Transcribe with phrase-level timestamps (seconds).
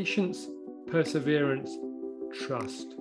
[0.00, 0.48] patience,
[0.86, 1.76] perseverance,
[2.32, 2.94] trust.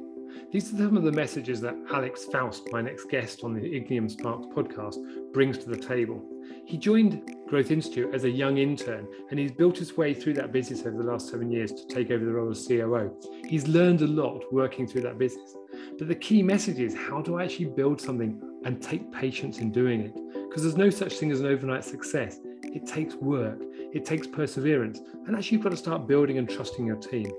[0.52, 4.12] These are some of the messages that Alex Faust, my next guest on the Ignium
[4.12, 4.98] Sparks podcast,
[5.32, 6.22] brings to the table.
[6.66, 10.52] He joined Growth Institute as a young intern, and he's built his way through that
[10.52, 13.16] business over the last seven years to take over the role of COO.
[13.48, 15.56] He's learned a lot working through that business.
[15.98, 19.72] But the key message is how do I actually build something and take patience in
[19.72, 20.14] doing it?
[20.50, 22.40] Because there's no such thing as an overnight success.
[22.64, 23.62] It takes work,
[23.94, 27.32] it takes perseverance, and actually, you've got to start building and trusting your team.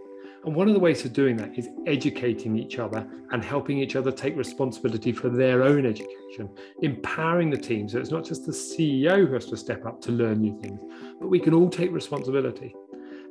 [0.45, 3.95] And one of the ways of doing that is educating each other and helping each
[3.95, 6.48] other take responsibility for their own education,
[6.80, 7.89] empowering the team.
[7.89, 10.80] So it's not just the CEO who has to step up to learn new things,
[11.20, 12.75] but we can all take responsibility.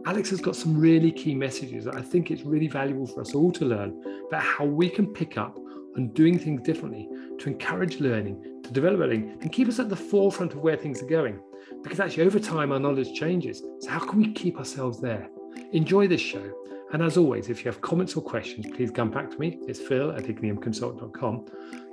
[0.05, 3.33] Alex has got some really key messages that I think it's really valuable for us
[3.33, 5.57] all to learn about how we can pick up
[5.99, 9.95] on doing things differently to encourage learning, to develop learning, and keep us at the
[9.95, 11.39] forefront of where things are going.
[11.83, 13.63] Because actually, over time, our knowledge changes.
[13.79, 15.29] So, how can we keep ourselves there?
[15.73, 16.51] Enjoy this show.
[16.91, 19.59] And as always, if you have comments or questions, please come back to me.
[19.67, 21.45] It's phil at igniumconsult.com.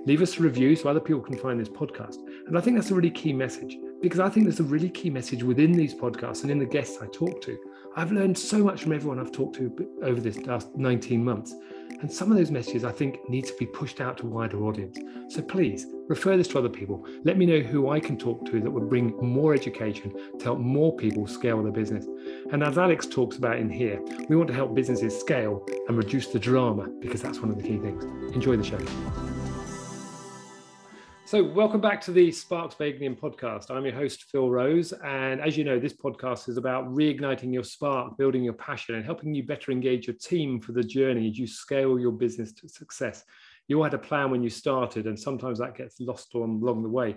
[0.07, 2.17] Leave us a review so other people can find this podcast.
[2.47, 5.11] And I think that's a really key message because I think there's a really key
[5.11, 7.59] message within these podcasts and in the guests I talk to.
[7.97, 11.53] I've learned so much from everyone I've talked to over this last 19 months.
[12.01, 14.62] And some of those messages I think need to be pushed out to a wider
[14.62, 14.97] audience.
[15.29, 17.05] So please refer this to other people.
[17.25, 20.61] Let me know who I can talk to that would bring more education to help
[20.61, 22.07] more people scale their business.
[22.53, 26.29] And as Alex talks about in here, we want to help businesses scale and reduce
[26.29, 28.05] the drama because that's one of the key things.
[28.37, 29.36] Enjoy the show.
[31.27, 33.69] So, welcome back to the Sparks by Ignium podcast.
[33.69, 34.93] I'm your host, Phil Rose.
[34.93, 39.05] And as you know, this podcast is about reigniting your spark, building your passion, and
[39.05, 42.69] helping you better engage your team for the journey as you scale your business to
[42.69, 43.25] success.
[43.67, 46.85] You all had a plan when you started, and sometimes that gets lost on, along
[46.85, 47.17] the way.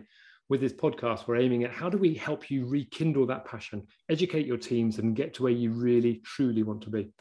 [0.50, 4.48] With this podcast, we're aiming at how do we help you rekindle that passion, educate
[4.48, 7.12] your teams, and get to where you really, truly want to be.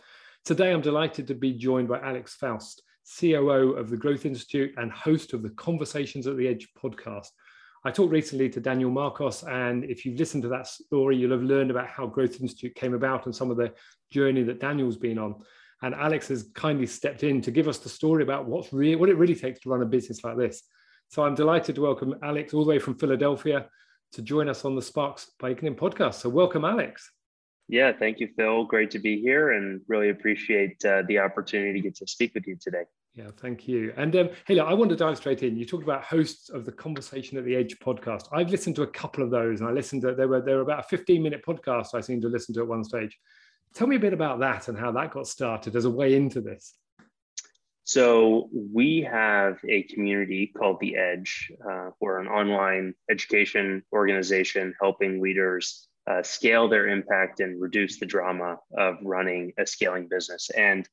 [0.46, 2.82] Today, I'm delighted to be joined by Alex Faust.
[3.16, 7.28] COO of the Growth Institute and host of the Conversations at the Edge podcast.
[7.84, 11.42] I talked recently to Daniel Marcos, and if you've listened to that story, you'll have
[11.42, 13.72] learned about how Growth Institute came about and some of the
[14.10, 15.36] journey that Daniel's been on.
[15.82, 19.08] And Alex has kindly stepped in to give us the story about what's really, what
[19.08, 20.62] it really takes to run a business like this.
[21.08, 23.68] So I'm delighted to welcome Alex all the way from Philadelphia
[24.12, 26.14] to join us on the Sparks Ignium podcast.
[26.14, 27.10] So welcome, Alex.
[27.68, 28.64] Yeah, thank you, Phil.
[28.64, 32.46] Great to be here and really appreciate uh, the opportunity to get to speak with
[32.46, 32.84] you today.
[33.18, 33.92] Yeah, thank you.
[33.96, 35.56] And um, I want to dive straight in.
[35.56, 38.28] You talked about hosts of the Conversation at the Edge podcast.
[38.30, 40.62] I've listened to a couple of those, and I listened to there were there were
[40.62, 43.18] about a 15 minute podcast I seem to listen to at one stage.
[43.74, 46.40] Tell me a bit about that and how that got started as a way into
[46.40, 46.74] this.
[47.82, 51.50] So we have a community called The Edge.
[51.68, 58.06] Uh, we're an online education organization helping leaders uh, scale their impact and reduce the
[58.06, 60.50] drama of running a scaling business.
[60.50, 60.88] And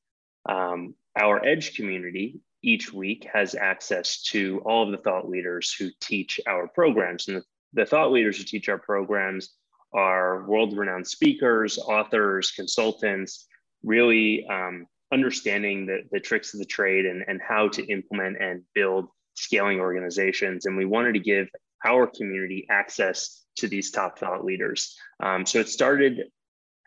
[0.50, 5.90] um, our Edge community each week has access to all of the thought leaders who
[6.02, 7.28] teach our programs.
[7.28, 7.44] And the,
[7.74, 9.54] the thought leaders who teach our programs
[9.94, 13.48] are world renowned speakers, authors, consultants,
[13.84, 18.64] really um, understanding the, the tricks of the trade and, and how to implement and
[18.74, 20.66] build scaling organizations.
[20.66, 21.48] And we wanted to give
[21.86, 24.98] our community access to these top thought leaders.
[25.22, 26.24] Um, so it started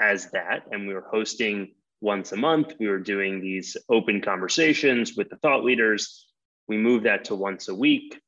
[0.00, 2.74] as that, and we were hosting once a month.
[2.78, 6.26] We were doing these open conversations with the thought leaders.
[6.66, 8.20] We moved that to once a week.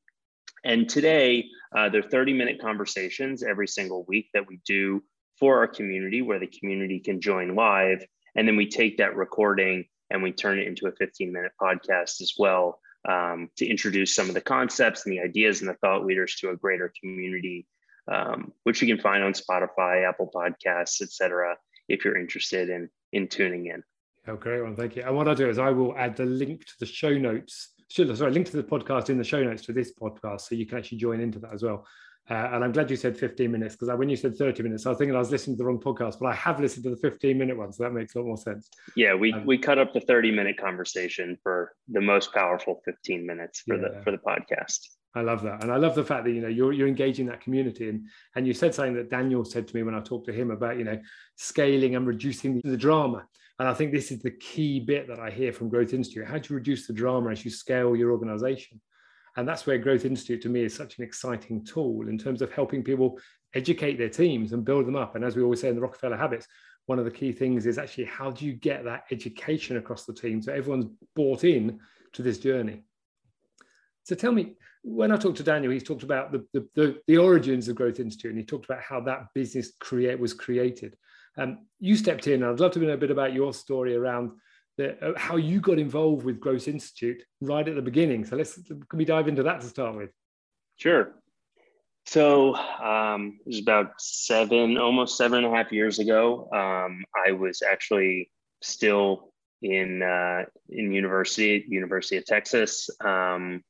[0.65, 5.03] And today, uh, there are 30 minute conversations every single week that we do
[5.39, 8.05] for our community where the community can join live.
[8.37, 12.21] And then we take that recording and we turn it into a 15 minute podcast
[12.21, 16.05] as well um, to introduce some of the concepts and the ideas and the thought
[16.05, 17.67] leaders to a greater community,
[18.09, 21.57] um, which you can find on Spotify, Apple Podcasts, etc.
[21.89, 23.83] if you're interested in in tuning in.
[24.27, 24.77] Oh, great one.
[24.77, 25.03] Thank you.
[25.03, 27.75] And what I'll do is I will add the link to the show notes.
[27.89, 30.79] Sorry, link to the podcast in the show notes to this podcast so you can
[30.79, 31.87] actually join into that as well.
[32.29, 34.91] Uh, and I'm glad you said 15 minutes because when you said 30 minutes, I
[34.91, 36.97] was thinking I was listening to the wrong podcast, but I have listened to the
[36.97, 37.73] 15 minute one.
[37.73, 38.71] So that makes a lot more sense.
[38.95, 43.27] Yeah, we, um, we cut up the 30 minute conversation for the most powerful 15
[43.27, 43.89] minutes for yeah.
[43.89, 44.79] the for the podcast.
[45.15, 47.41] I love that, and I love the fact that you know you're you're engaging that
[47.41, 50.33] community, and and you said something that Daniel said to me when I talked to
[50.33, 51.01] him about you know
[51.37, 53.27] scaling and reducing the, the drama,
[53.59, 56.27] and I think this is the key bit that I hear from Growth Institute.
[56.27, 58.81] How do you reduce the drama as you scale your organization?
[59.37, 62.53] And that's where Growth Institute to me is such an exciting tool in terms of
[62.53, 63.19] helping people
[63.55, 65.15] educate their teams and build them up.
[65.15, 66.47] And as we always say in the Rockefeller Habits,
[66.87, 70.15] one of the key things is actually how do you get that education across the
[70.15, 71.79] team so everyone's bought in
[72.13, 72.83] to this journey.
[74.05, 77.17] So tell me, when I talked to Daniel, he's talked about the, the, the, the,
[77.19, 80.97] origins of Growth Institute and he talked about how that business create was created.
[81.37, 82.43] Um, you stepped in.
[82.43, 84.33] I'd love to know a bit about your story around
[84.77, 88.25] the, uh, how you got involved with Growth Institute right at the beginning.
[88.25, 90.11] So let's can we dive into that to start with?
[90.77, 91.15] Sure.
[92.07, 96.49] So um, it was about seven, almost seven and a half years ago.
[96.53, 98.31] Um, I was actually
[98.63, 102.89] still in uh, in university, University of Texas.
[103.05, 103.63] Um,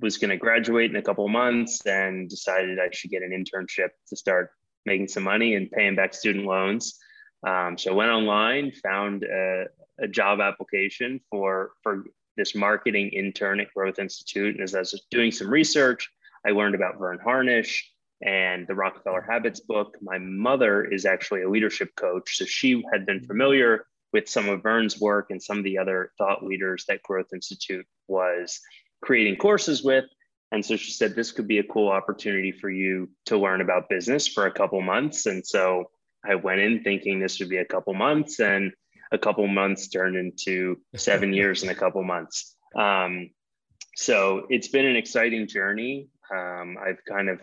[0.00, 3.90] was going to graduate in a couple months and decided I should get an internship
[4.08, 4.50] to start
[4.84, 6.98] making some money and paying back student loans.
[7.46, 9.64] Um, so I went online, found a,
[10.00, 12.04] a, job application for for
[12.36, 16.08] this marketing intern at Growth Institute, and as I was doing some research,
[16.46, 17.90] I learned about Verne Harnish
[18.22, 19.96] and the Rockefeller Habits book.
[20.00, 24.62] My mother is actually a leadership coach, so she had been familiar with some of
[24.62, 28.60] Verne's work and some of the other thought leaders that Growth Institute was
[29.02, 30.04] creating courses with.
[30.52, 33.88] And so she said, this could be a cool opportunity for you to learn about
[33.88, 35.26] business for a couple months.
[35.26, 35.90] And so
[36.24, 38.72] I went in thinking this would be a couple months, and
[39.10, 42.54] a couple months turned into seven years and a couple months.
[42.76, 43.30] Um,
[43.96, 46.08] so it's been an exciting journey.
[46.34, 47.40] Um, I've kind of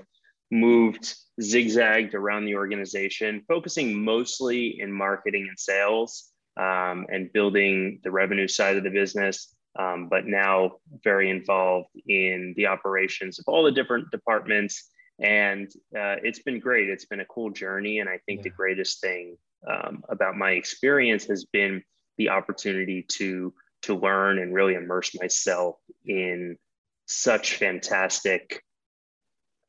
[0.52, 8.12] moved zigzagged around the organization, focusing mostly in marketing and sales um, and building the
[8.12, 10.74] revenue side of the business um, but now
[11.04, 14.90] very involved in the operations of all the different departments.
[15.20, 16.90] And uh, it's been great.
[16.90, 18.00] It's been a cool journey.
[18.00, 18.44] And I think yeah.
[18.44, 19.38] the greatest thing
[19.68, 21.82] um, about my experience has been
[22.18, 26.58] the opportunity to to learn and really immerse myself in
[27.06, 28.62] such fantastic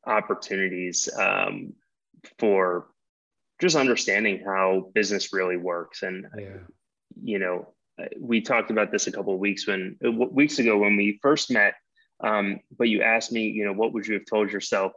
[0.05, 1.71] opportunities um,
[2.37, 2.87] for
[3.61, 6.57] just understanding how business really works and yeah.
[7.23, 7.73] you know
[8.19, 9.97] we talked about this a couple of weeks when
[10.31, 11.75] weeks ago when we first met.
[12.23, 14.93] Um, but you asked me, you know, what would you have told yourself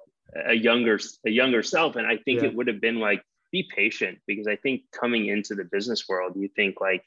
[0.46, 1.96] a younger a younger self?
[1.96, 2.48] And I think yeah.
[2.48, 6.32] it would have been like, be patient because I think coming into the business world,
[6.36, 7.04] you think like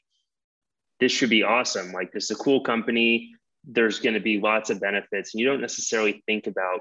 [0.98, 1.92] this should be awesome.
[1.92, 3.34] Like this is a cool company.
[3.64, 6.80] There's going to be lots of benefits, and you don't necessarily think about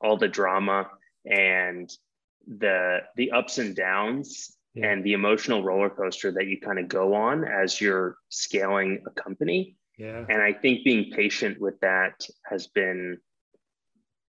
[0.00, 0.88] all the drama
[1.24, 1.90] and
[2.46, 4.86] the the ups and downs yeah.
[4.86, 9.10] and the emotional roller coaster that you kind of go on as you're scaling a
[9.10, 9.76] company.
[9.98, 10.24] Yeah.
[10.28, 13.18] And I think being patient with that has been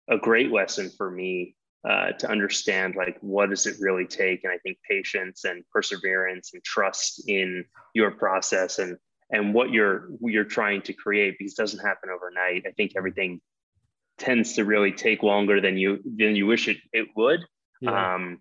[0.10, 1.56] a great lesson for me
[1.88, 6.52] uh, to understand like what does it really take and i think patience and perseverance
[6.54, 7.66] and trust in
[7.96, 8.98] your process and
[9.32, 13.42] and what you're you're trying to create because it doesn't happen overnight i think everything
[14.20, 17.40] tends to really take longer than you than you wish it, it would
[17.82, 18.14] yeah.
[18.14, 18.40] um,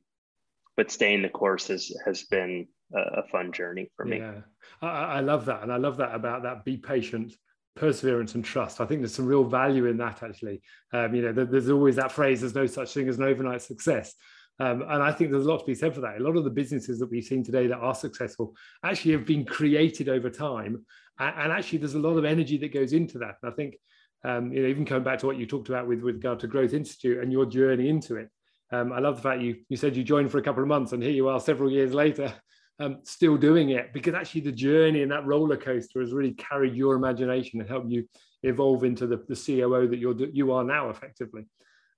[0.80, 4.16] but staying the course has has been a, fun journey for me.
[4.16, 4.40] Yeah,
[4.80, 6.64] I, I, love that, and I love that about that.
[6.64, 7.34] Be patient,
[7.76, 8.80] perseverance, and trust.
[8.80, 10.22] I think there's some real value in that.
[10.22, 10.62] Actually,
[10.94, 14.14] um, you know, there's always that phrase: "There's no such thing as an overnight success."
[14.58, 16.16] Um, and I think there's a lot to be said for that.
[16.16, 19.44] A lot of the businesses that we've seen today that are successful actually have been
[19.44, 20.86] created over time,
[21.18, 23.34] and, and actually there's a lot of energy that goes into that.
[23.42, 23.76] And I think,
[24.24, 26.46] um, you know, even coming back to what you talked about with, with regard to
[26.46, 28.30] Growth Institute and your journey into it,
[28.72, 30.92] um, I love the fact you you said you joined for a couple of months,
[30.92, 32.32] and here you are several years later,
[32.78, 36.74] um, still doing it because actually the journey and that roller coaster has really carried
[36.74, 38.06] your imagination and helped you
[38.42, 41.44] evolve into the, the COO that you're you are now effectively.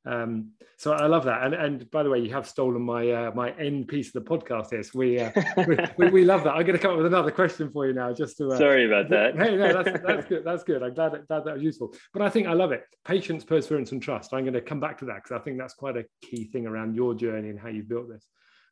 [0.05, 1.45] Um, so I love that.
[1.45, 4.29] And, and by the way, you have stolen my uh, my end piece of the
[4.29, 4.83] podcast here.
[4.83, 5.31] So we, uh,
[5.67, 6.55] we, we, we, love that.
[6.55, 8.49] I'm going to come up with another question for you now, just to.
[8.49, 9.37] Uh, Sorry about that.
[9.37, 10.45] Hey, no, that's, that's good.
[10.45, 10.83] That's good.
[10.83, 11.95] I'm glad, glad that was useful.
[12.13, 12.85] But I think I love it.
[13.05, 14.35] Patience, perseverance, and trust.
[14.35, 16.67] I'm going to come back to that because I think that's quite a key thing
[16.67, 18.27] around your journey and how you built this.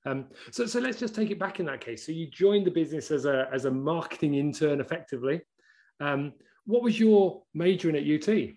[0.06, 2.06] Um, so, so let's just take it back in that case.
[2.06, 5.42] So you joined the business as a as a marketing intern, effectively.
[6.00, 6.32] Um,
[6.64, 8.54] what was your major in at UT?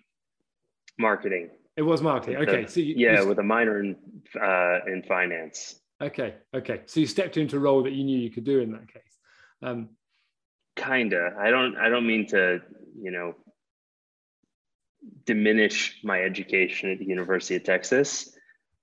[0.98, 1.50] Marketing.
[1.76, 2.36] It was marketing.
[2.36, 3.96] Okay, so you, yeah, you, with a minor in
[4.40, 5.80] uh, in finance.
[6.00, 6.82] Okay, okay.
[6.86, 9.02] So you stepped into a role that you knew you could do in that case.
[9.62, 9.90] Um,
[10.76, 11.36] Kinda.
[11.38, 11.76] I don't.
[11.76, 12.60] I don't mean to.
[12.96, 13.34] You know,
[15.26, 18.30] diminish my education at the University of Texas,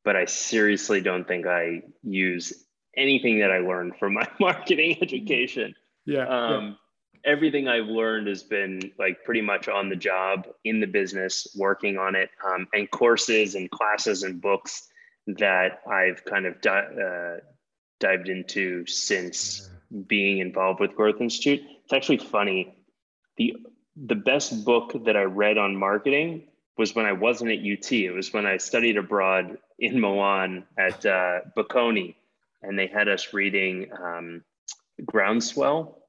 [0.03, 2.65] but I seriously don't think I use
[2.97, 5.73] anything that I learned from my marketing education.
[6.05, 6.27] Yeah.
[6.27, 6.73] Um, yeah
[7.25, 11.97] everything I've learned has been like pretty much on the job in the business, working
[11.97, 14.89] on it, um, and courses and classes and books
[15.27, 17.37] that I've kind of di- uh,
[17.99, 19.69] dived into since
[20.07, 21.61] being involved with Growth Institute.
[21.83, 22.75] It's actually funny.
[23.37, 23.55] the
[23.95, 26.47] The best book that I read on marketing
[26.77, 27.91] was when I wasn't at UT.
[27.91, 32.15] It was when I studied abroad in Milan at uh, Bocconi,
[32.63, 34.43] and they had us reading um,
[35.05, 36.00] Groundswell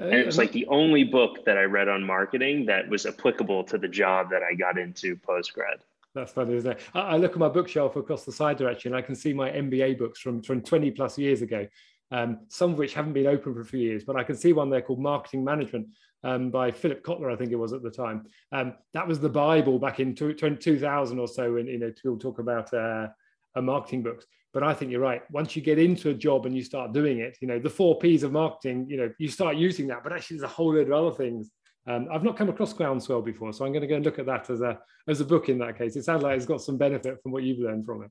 [0.00, 3.64] and it was like the only book that I read on marketing that was applicable
[3.64, 5.80] to the job that I got into post grad.
[6.14, 6.80] That's funny, isn't it?
[6.94, 8.92] I look at my bookshelf across the side direction.
[8.92, 11.68] And I can see my MBA books from, from 20 plus years ago.
[12.12, 14.04] um, some of which haven't been open for a few years.
[14.04, 15.88] But I can see one there called Marketing Management
[16.22, 18.26] um, by Philip Kotler, I think it was at the time.
[18.52, 22.38] Um, that was the Bible back in 2000 or so, and you know, people talk
[22.38, 23.08] about uh,
[23.56, 24.26] marketing books.
[24.52, 25.22] But I think you're right.
[25.30, 27.98] Once you get into a job and you start doing it, you know, the four
[27.98, 30.02] P's of marketing, you know, you start using that.
[30.02, 31.50] But actually, there's a whole load of other things.
[31.86, 34.26] Um, I've not come across Groundswell before, so I'm going to go and look at
[34.26, 34.78] that as a
[35.08, 35.48] as a book.
[35.48, 38.02] In that case, it sounds like it's got some benefit from what you've learned from
[38.02, 38.10] it.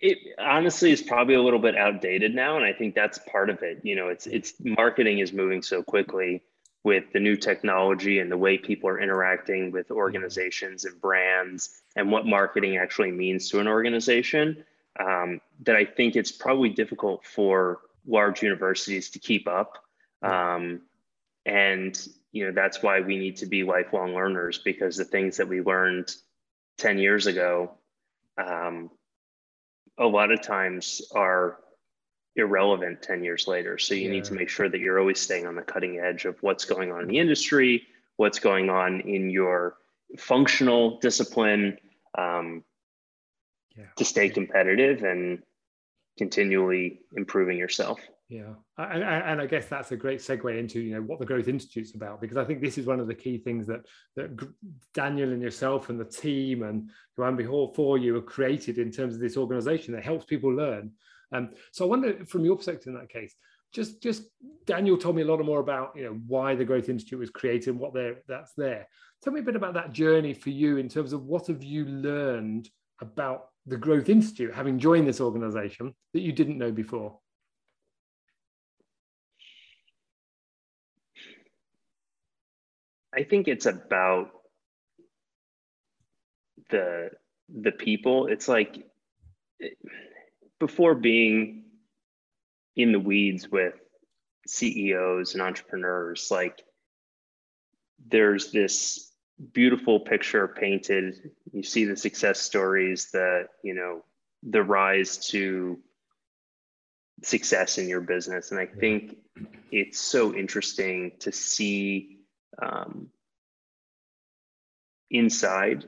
[0.00, 3.62] It honestly is probably a little bit outdated now, and I think that's part of
[3.62, 3.80] it.
[3.82, 6.42] You know, it's it's marketing is moving so quickly
[6.86, 12.12] with the new technology and the way people are interacting with organizations and brands and
[12.12, 14.64] what marketing actually means to an organization
[15.00, 19.78] um, that I think it's probably difficult for large universities to keep up.
[20.22, 20.82] Um,
[21.44, 21.92] and
[22.30, 25.62] you know that's why we need to be lifelong learners because the things that we
[25.62, 26.14] learned
[26.78, 27.72] 10 years ago
[28.38, 28.92] um,
[29.98, 31.58] a lot of times are
[32.36, 33.78] irrelevant 10 years later.
[33.78, 34.10] So you yeah.
[34.10, 36.92] need to make sure that you're always staying on the cutting edge of what's going
[36.92, 39.76] on in the industry, what's going on in your
[40.18, 41.78] functional discipline
[42.16, 42.62] um,
[43.76, 43.84] yeah.
[43.96, 45.42] to stay competitive and
[46.18, 48.00] continually improving yourself.
[48.28, 51.46] Yeah, and, and I guess that's a great segue into you know what the Growth
[51.46, 54.36] Institute's about because I think this is one of the key things that that
[54.94, 59.20] Daniel and yourself and the team and Joanne before you have created in terms of
[59.20, 60.90] this organisation that helps people learn
[61.32, 63.34] um, so I wonder, from your perspective in that case,
[63.72, 64.24] just just
[64.64, 67.76] Daniel told me a lot more about you know why the Growth Institute was created
[67.76, 68.88] what there that's there.
[69.22, 71.84] Tell me a bit about that journey for you in terms of what have you
[71.84, 77.18] learned about the Growth Institute, having joined this organization that you didn't know before.
[83.14, 84.30] I think it's about
[86.70, 87.10] the
[87.48, 88.26] the people.
[88.26, 88.86] It's like
[90.58, 91.64] before being
[92.76, 93.74] in the weeds with
[94.46, 96.62] CEOs and entrepreneurs, like
[98.08, 99.10] there's this
[99.52, 101.30] beautiful picture painted.
[101.52, 104.04] You see the success stories, the, you know,
[104.42, 105.78] the rise to
[107.22, 108.50] success in your business.
[108.50, 109.16] And I think
[109.70, 112.18] it's so interesting to see
[112.60, 113.08] um,
[115.10, 115.84] inside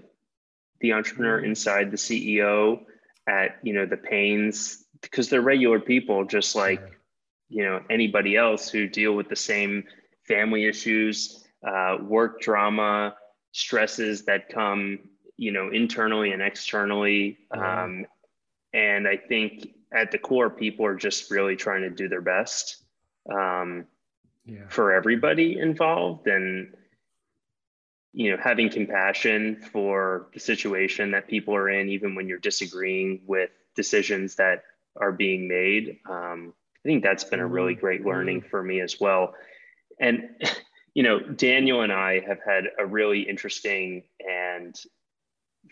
[0.80, 1.50] the entrepreneur, mm-hmm.
[1.50, 2.80] inside the CEO,
[3.28, 6.82] at you know the pains because they're regular people just like
[7.48, 9.84] you know anybody else who deal with the same
[10.26, 13.14] family issues uh, work drama
[13.52, 14.98] stresses that come
[15.36, 17.38] you know internally and externally.
[17.50, 18.06] Um,
[18.74, 22.84] and i think at the core people are just really trying to do their best
[23.32, 23.86] um,
[24.44, 24.68] yeah.
[24.68, 26.26] for everybody involved.
[26.26, 26.74] And
[28.18, 33.20] you know having compassion for the situation that people are in even when you're disagreeing
[33.28, 34.64] with decisions that
[35.00, 36.52] are being made um,
[36.84, 37.80] i think that's been a really mm-hmm.
[37.80, 38.48] great learning mm-hmm.
[38.48, 39.34] for me as well
[40.00, 40.24] and
[40.94, 44.74] you know daniel and i have had a really interesting and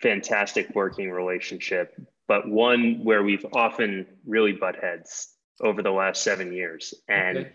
[0.00, 6.52] fantastic working relationship but one where we've often really butt heads over the last seven
[6.52, 7.52] years and okay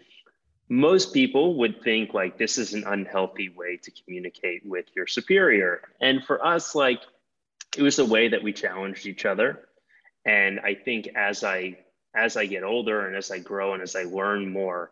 [0.72, 5.82] most people would think like this is an unhealthy way to communicate with your superior.
[6.00, 7.01] And for us, like
[7.75, 9.68] it was a way that we challenged each other.
[10.24, 11.80] And I think as I
[12.16, 14.92] as I get older and as I grow and as I learn more,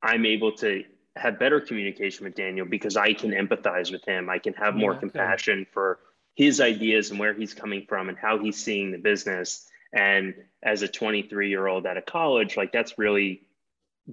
[0.00, 0.84] I'm able to
[1.16, 4.30] have better communication with Daniel because I can empathize with him.
[4.30, 5.98] I can have more compassion for
[6.36, 9.68] his ideas and where he's coming from and how he's seeing the business.
[9.92, 13.42] And as a 23 year old at a college, like that's really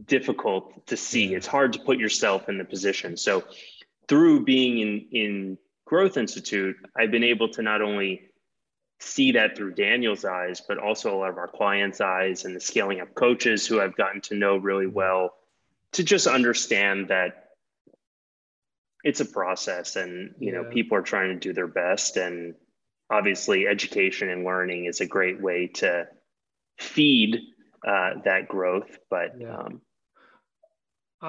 [0.05, 1.33] difficult to see.
[1.33, 3.17] It's hard to put yourself in the position.
[3.17, 3.43] So
[4.07, 8.29] through being in in Growth Institute, I've been able to not only
[8.99, 12.59] see that through Daniel's eyes, but also a lot of our clients' eyes and the
[12.59, 14.95] scaling up coaches who I've gotten to know really mm-hmm.
[14.95, 15.33] well
[15.93, 17.51] to just understand that
[19.03, 22.55] it's a process and you know people are trying to do their best and
[23.09, 26.07] obviously education and learning is a great way to
[26.77, 27.39] feed
[27.85, 29.55] uh, that growth but yeah.
[29.55, 29.81] um,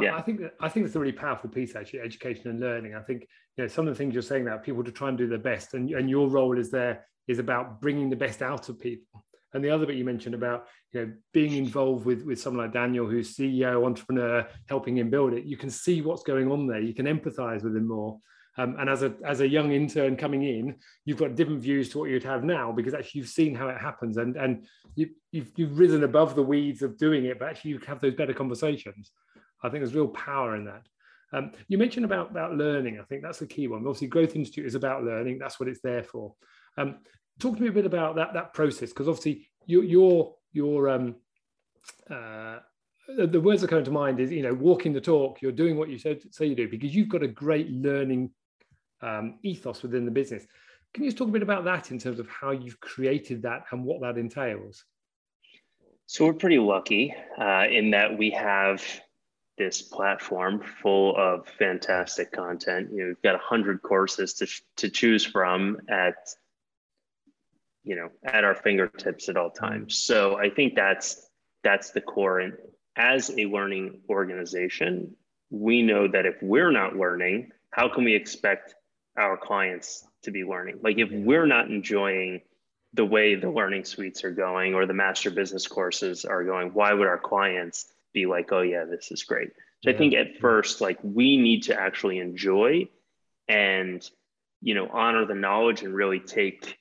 [0.00, 0.16] yeah.
[0.16, 2.94] I think that, I think it's a really powerful piece actually, education and learning.
[2.94, 3.22] I think
[3.56, 5.38] you know some of the things you're saying that people to try and do their
[5.38, 9.24] best, and, and your role is there is about bringing the best out of people.
[9.54, 12.74] And the other bit you mentioned about you know being involved with with someone like
[12.74, 15.44] Daniel, who's CEO, entrepreneur, helping him build it.
[15.44, 16.80] You can see what's going on there.
[16.80, 18.18] You can empathise with him more.
[18.58, 20.74] Um, and as a as a young intern coming in,
[21.04, 23.78] you've got different views to what you'd have now because actually you've seen how it
[23.78, 27.70] happens and and you, you've you've risen above the weeds of doing it, but actually
[27.70, 29.12] you have those better conversations.
[29.62, 30.82] I think there's real power in that.
[31.32, 32.98] Um, you mentioned about, about learning.
[32.98, 33.80] I think that's the key one.
[33.80, 35.38] Obviously, Growth Institute is about learning.
[35.38, 36.34] That's what it's there for.
[36.78, 36.98] Um,
[37.38, 41.16] talk to me a bit about that that process, because obviously your your your um,
[42.10, 42.58] uh,
[43.16, 45.88] the words that come to mind is you know walking the talk you're doing what
[45.88, 48.30] you said say you do because you've got a great learning
[49.02, 50.46] um, ethos within the business
[50.94, 53.64] can you just talk a bit about that in terms of how you've created that
[53.70, 54.84] and what that entails
[56.06, 58.82] so we're pretty lucky uh, in that we have
[59.58, 62.88] this platform full of fantastic content.
[62.92, 66.14] You know, we've got a hundred courses to to choose from at
[67.84, 69.98] you know at our fingertips at all times.
[69.98, 71.28] So I think that's
[71.62, 72.38] that's the core.
[72.38, 72.54] And
[72.96, 75.14] as a learning organization,
[75.50, 78.74] we know that if we're not learning, how can we expect
[79.18, 80.80] our clients to be learning?
[80.82, 82.42] Like if we're not enjoying
[82.94, 86.92] the way the learning suites are going or the master business courses are going, why
[86.92, 89.48] would our clients be like, oh, yeah, this is great?
[89.82, 89.94] So yeah.
[89.94, 92.88] I think at first, like we need to actually enjoy
[93.46, 94.08] and,
[94.62, 96.78] you know, honor the knowledge and really take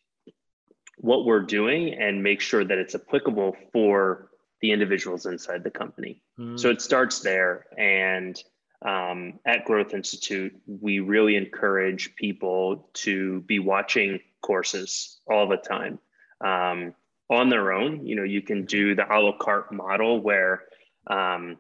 [0.98, 4.30] what we're doing and make sure that it's applicable for
[4.62, 6.24] the individuals inside the company.
[6.40, 6.60] Mm.
[6.60, 7.66] So it starts there.
[7.78, 8.42] And
[8.82, 16.00] um, at Growth Institute, we really encourage people to be watching courses all the time
[16.42, 16.94] um,
[17.30, 18.06] on their own.
[18.06, 20.64] You know, you can do the a la carte model where
[21.08, 21.58] um,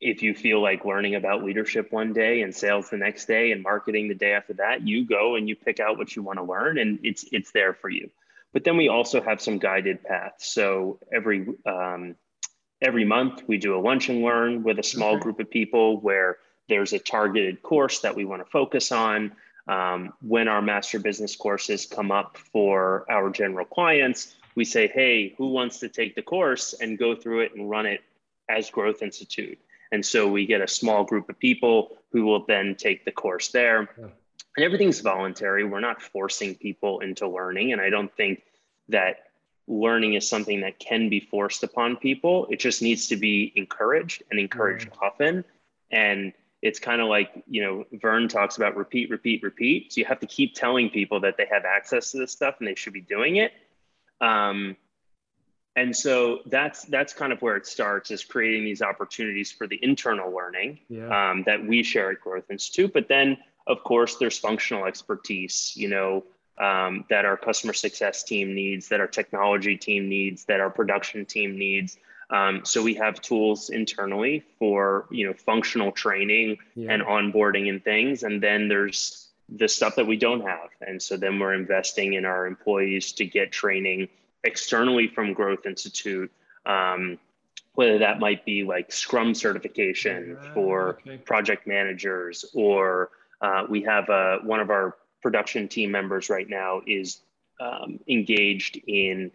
[0.00, 3.62] if you feel like learning about leadership one day and sales the next day and
[3.62, 6.44] marketing the day after that, you go and you pick out what you want to
[6.44, 8.10] learn, and it's it's there for you.
[8.52, 10.46] But then we also have some guided paths.
[10.46, 12.16] So every um,
[12.84, 16.38] every month we do a lunch and learn with a small group of people where
[16.68, 19.32] there's a targeted course that we want to focus on
[19.66, 25.34] um, when our master business courses come up for our general clients, we say, hey,
[25.38, 28.02] who wants to take the course and go through it and run it
[28.48, 29.58] as Growth Institute?
[29.90, 33.48] And so we get a small group of people who will then take the course
[33.48, 33.88] there.
[33.98, 34.08] Yeah.
[34.56, 35.64] And everything's voluntary.
[35.64, 37.72] We're not forcing people into learning.
[37.72, 38.42] And I don't think
[38.88, 39.30] that
[39.66, 42.46] learning is something that can be forced upon people.
[42.50, 45.06] It just needs to be encouraged and encouraged mm.
[45.06, 45.44] often.
[45.90, 46.32] And
[46.64, 50.18] it's kind of like you know verne talks about repeat repeat repeat so you have
[50.18, 53.02] to keep telling people that they have access to this stuff and they should be
[53.02, 53.52] doing it
[54.20, 54.74] um,
[55.76, 59.78] and so that's that's kind of where it starts is creating these opportunities for the
[59.82, 61.30] internal learning yeah.
[61.30, 65.88] um, that we share at growth institute but then of course there's functional expertise you
[65.88, 66.24] know
[66.58, 71.24] um, that our customer success team needs that our technology team needs that our production
[71.24, 71.98] team needs
[72.30, 76.92] um, so we have tools internally for you know functional training yeah.
[76.92, 81.16] and onboarding and things, and then there's the stuff that we don't have, and so
[81.16, 84.08] then we're investing in our employees to get training
[84.42, 86.30] externally from Growth Institute.
[86.66, 87.18] Um,
[87.74, 91.18] whether that might be like Scrum certification for okay.
[91.18, 96.82] project managers, or uh, we have a, one of our production team members right now
[96.86, 97.22] is
[97.58, 99.32] um, engaged in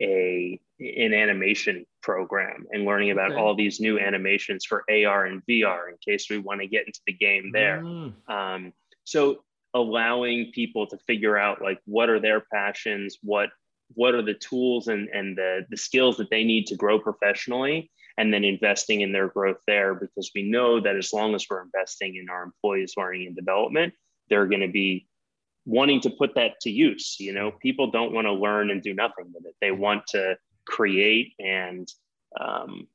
[0.00, 3.40] a an animation program and learning about okay.
[3.40, 7.00] all these new animations for AR and VR in case we want to get into
[7.06, 7.82] the game there.
[7.82, 8.12] Mm.
[8.28, 8.72] Um,
[9.04, 13.50] so allowing people to figure out like what are their passions, what
[13.94, 17.90] what are the tools and, and the, the skills that they need to grow professionally
[18.16, 21.62] and then investing in their growth there because we know that as long as we're
[21.62, 23.92] investing in our employees learning and development
[24.28, 25.06] they're going to be
[25.64, 27.52] wanting to put that to use you know?
[27.52, 29.54] People don't want to learn and do nothing with it.
[29.60, 31.88] They want to create and
[32.40, 32.86] um,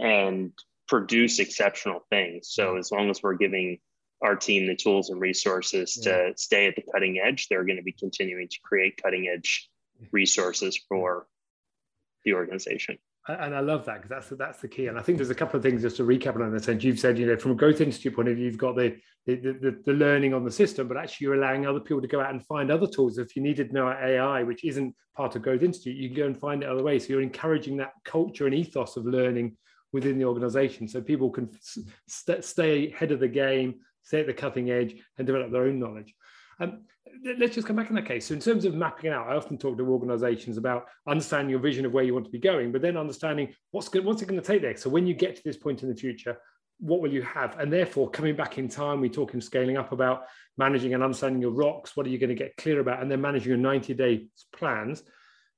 [0.00, 0.52] and
[0.86, 2.48] produce exceptional things.
[2.50, 3.78] So as long as we're giving
[4.22, 6.12] our team the tools and resources yeah.
[6.12, 9.68] to stay at the cutting edge, they're going to be continuing to create cutting edge
[10.12, 11.26] resources for
[12.24, 14.86] the organization and I love that because that's that's the key.
[14.86, 16.82] And I think there's a couple of things just to recap on that sense.
[16.82, 19.36] You've said, you know, from a growth institute point of view, you've got the the,
[19.36, 22.30] the the, learning on the system, but actually you're allowing other people to go out
[22.30, 23.18] and find other tools.
[23.18, 26.26] If you needed to know AI, which isn't part of growth institute, you can go
[26.26, 27.06] and find it other ways.
[27.06, 29.56] So you're encouraging that culture and ethos of learning
[29.92, 31.50] within the organization, so people can
[32.06, 35.78] st- stay ahead of the game, stay at the cutting edge, and develop their own
[35.78, 36.14] knowledge.
[36.60, 36.82] Um,
[37.38, 38.26] let's just come back in that case.
[38.26, 41.60] So, in terms of mapping it out, I often talk to organizations about understanding your
[41.60, 44.28] vision of where you want to be going, but then understanding what's good, what's it
[44.28, 44.76] going to take there.
[44.76, 46.36] So, when you get to this point in the future,
[46.80, 47.58] what will you have?
[47.58, 50.24] And therefore, coming back in time, we talk in scaling up about
[50.56, 51.96] managing and understanding your rocks.
[51.96, 53.02] What are you going to get clear about?
[53.02, 55.02] And then managing your 90 day plans.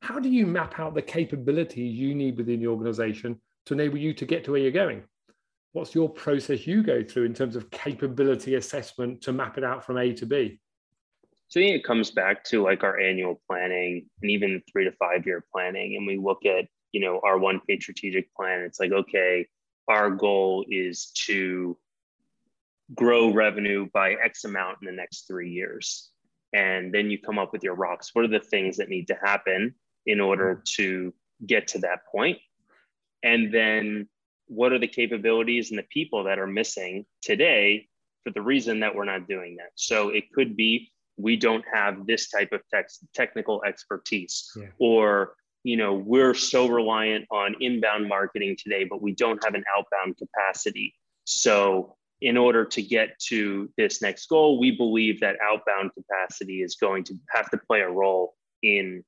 [0.03, 4.15] How do you map out the capabilities you need within the organization to enable you
[4.15, 5.03] to get to where you're going?
[5.73, 9.85] What's your process you go through in terms of capability assessment to map it out
[9.85, 10.59] from A to B?
[11.51, 14.93] So I think it comes back to like our annual planning and even three to
[14.93, 15.97] five year planning.
[15.97, 18.61] And we look at, you know, our one page strategic plan.
[18.61, 19.47] It's like, okay,
[19.89, 21.77] our goal is to
[22.95, 26.11] grow revenue by X amount in the next three years.
[26.55, 28.11] And then you come up with your rocks.
[28.15, 29.75] What are the things that need to happen
[30.07, 31.13] in order to
[31.47, 32.39] get to that point?
[33.23, 34.09] and then
[34.47, 37.89] what are the capabilities and the people that are missing today
[38.25, 42.07] for the reason that we're not doing that so it could be we don't have
[42.07, 44.67] this type of tech, technical expertise yeah.
[44.79, 49.65] or you know we're so reliant on inbound marketing today but we don't have an
[49.77, 55.91] outbound capacity so in order to get to this next goal we believe that outbound
[55.95, 59.05] capacity is going to have to play a role in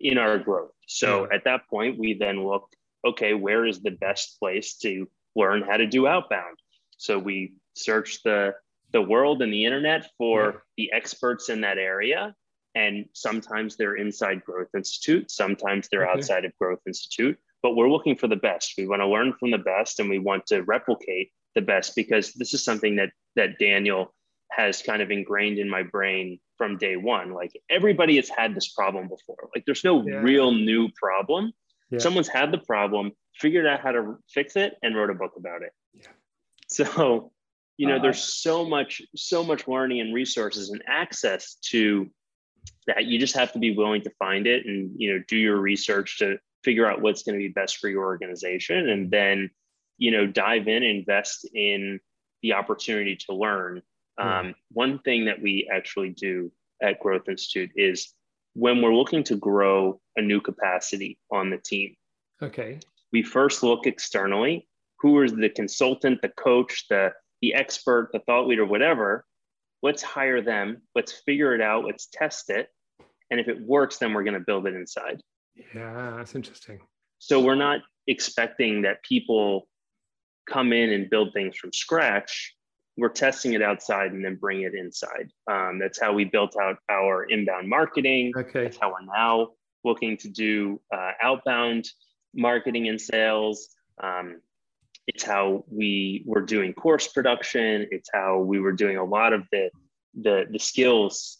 [0.00, 1.36] in our growth so yeah.
[1.36, 2.68] at that point we then look
[3.04, 6.58] okay where is the best place to learn how to do outbound
[6.96, 8.52] so we search the
[8.92, 10.58] the world and the internet for yeah.
[10.76, 12.34] the experts in that area
[12.74, 16.18] and sometimes they're inside growth institute sometimes they're okay.
[16.18, 19.50] outside of growth institute but we're looking for the best we want to learn from
[19.50, 23.58] the best and we want to replicate the best because this is something that that
[23.58, 24.14] daniel
[24.50, 28.68] has kind of ingrained in my brain from day one like everybody has had this
[28.68, 30.16] problem before like there's no yeah.
[30.16, 31.52] real new problem
[31.90, 31.98] yeah.
[31.98, 35.62] someone's had the problem figured out how to fix it and wrote a book about
[35.62, 36.06] it yeah.
[36.68, 37.32] so
[37.80, 42.10] you know uh, there's so much so much learning and resources and access to
[42.86, 43.06] that.
[43.06, 46.18] You just have to be willing to find it and you know do your research
[46.18, 49.50] to figure out what's going to be best for your organization and then
[49.96, 51.98] you know dive in invest in
[52.42, 53.80] the opportunity to learn.
[54.18, 58.12] Um, one thing that we actually do at growth institute is
[58.52, 61.94] when we're looking to grow a new capacity on the team
[62.42, 62.78] okay.
[63.12, 67.10] we first look externally who is the consultant the coach the
[67.42, 69.24] the expert the thought leader whatever
[69.82, 70.82] let's hire them.
[70.94, 71.84] Let's figure it out.
[71.86, 72.68] Let's test it.
[73.30, 75.20] And if it works then we're going to build it inside.
[75.74, 76.80] Yeah that's interesting.
[77.18, 79.68] So we're not expecting that people
[80.48, 82.54] come in and build things from scratch.
[82.96, 85.30] We're testing it outside and then bring it inside.
[85.50, 88.32] Um, that's how we built out our inbound marketing.
[88.36, 88.64] Okay.
[88.64, 89.50] That's how we're now
[89.84, 91.86] looking to do uh, outbound
[92.34, 93.68] marketing and sales.
[94.02, 94.40] Um,
[95.14, 99.42] it's how we were doing course production it's how we were doing a lot of
[99.50, 99.68] the
[100.22, 101.38] the, the skills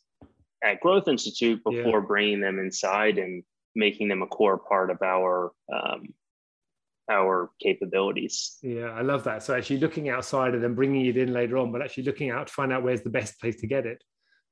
[0.62, 2.06] at growth institute before yeah.
[2.06, 3.42] bringing them inside and
[3.74, 6.02] making them a core part of our um,
[7.09, 11.33] our capabilities yeah i love that so actually looking outside and then bringing it in
[11.33, 13.87] later on but actually looking out to find out where's the best place to get
[13.87, 14.02] it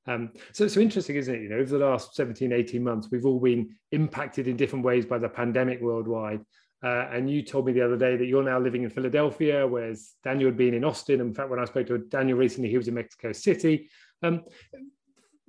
[0.07, 1.41] um, so, so interesting, isn't it?
[1.43, 5.05] You know, over the last 17, 18 months, we've all been impacted in different ways
[5.05, 6.41] by the pandemic worldwide.
[6.81, 10.15] Uh, and you told me the other day that you're now living in Philadelphia, whereas
[10.23, 11.19] Daniel had been in Austin.
[11.19, 13.89] In fact, when I spoke to Daniel recently, he was in Mexico City.
[14.23, 14.43] Um,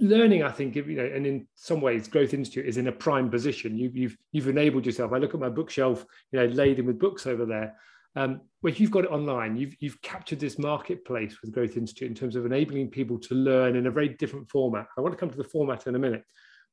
[0.00, 3.30] learning, I think, you know, and in some ways, Growth Institute is in a prime
[3.30, 3.78] position.
[3.78, 5.12] You, you've you've enabled yourself.
[5.12, 7.76] I look at my bookshelf, you know, laden with books over there.
[8.16, 12.14] Um, where you've got it online, you've you've captured this marketplace with Growth Institute in
[12.16, 14.86] terms of enabling people to learn in a very different format.
[14.98, 16.24] I want to come to the format in a minute,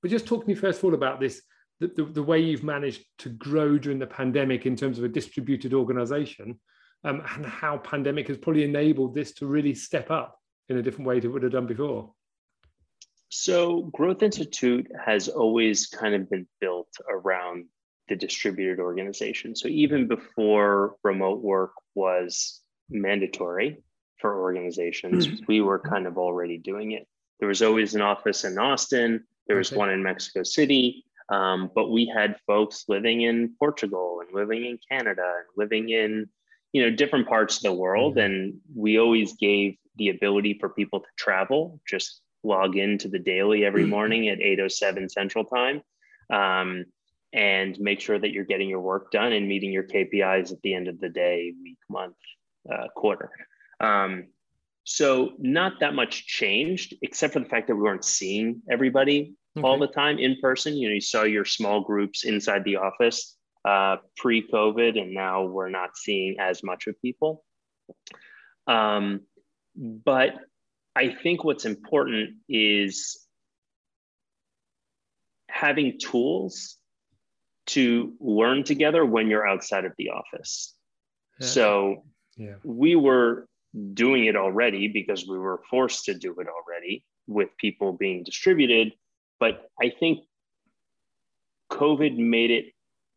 [0.01, 1.43] but just talk to me first of all about this
[1.79, 5.09] the, the, the, way you've managed to grow during the pandemic in terms of a
[5.09, 6.59] distributed organization
[7.03, 11.07] um, and how pandemic has probably enabled this to really step up in a different
[11.07, 12.11] way to what it would have done before.
[13.29, 17.65] So growth institute has always kind of been built around
[18.09, 19.55] the distributed organization.
[19.55, 23.83] So even before remote work was mandatory
[24.17, 25.45] for organizations mm-hmm.
[25.47, 27.07] we were kind of already doing it.
[27.39, 29.25] There was always an office in austin.
[29.47, 29.77] There was okay.
[29.77, 34.79] one in mexico city um, but we had folks living in Portugal and living in
[34.89, 36.29] Canada and living in,
[36.71, 38.15] you know, different parts of the world.
[38.15, 38.31] Mm-hmm.
[38.31, 43.65] And we always gave the ability for people to travel, just log into the daily
[43.65, 43.91] every mm-hmm.
[43.91, 45.81] morning at 8.07 Central Time
[46.29, 46.85] um,
[47.33, 50.73] and make sure that you're getting your work done and meeting your KPIs at the
[50.73, 52.15] end of the day, week, month,
[52.71, 53.29] uh, quarter.
[53.79, 54.27] Um,
[54.85, 59.67] so not that much changed, except for the fact that we weren't seeing everybody okay.
[59.67, 60.75] all the time in person.
[60.75, 65.69] You know, you saw your small groups inside the office uh, pre-COVID, and now we're
[65.69, 67.43] not seeing as much of people.
[68.65, 69.21] Um,
[69.75, 70.35] but
[70.95, 73.25] I think what's important is
[75.49, 76.77] having tools
[77.67, 80.75] to learn together when you're outside of the office.
[81.39, 81.47] Yeah.
[81.47, 82.03] So
[82.37, 82.55] yeah.
[82.63, 83.47] we were
[83.93, 88.93] doing it already because we were forced to do it already with people being distributed.
[89.39, 90.21] But I think
[91.71, 92.65] COVID made it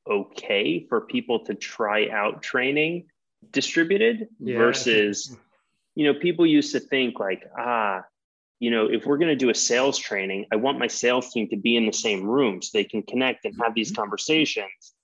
[0.09, 3.07] okay for people to try out training
[3.53, 4.59] distributed yeah.
[4.59, 5.37] versus,
[5.95, 8.03] you know, people used to think like, ah,
[8.59, 11.49] you know, if we're going to do a sales training, I want my sales team
[11.49, 14.03] to be in the same room so they can connect and have these mm-hmm.
[14.03, 14.95] conversations.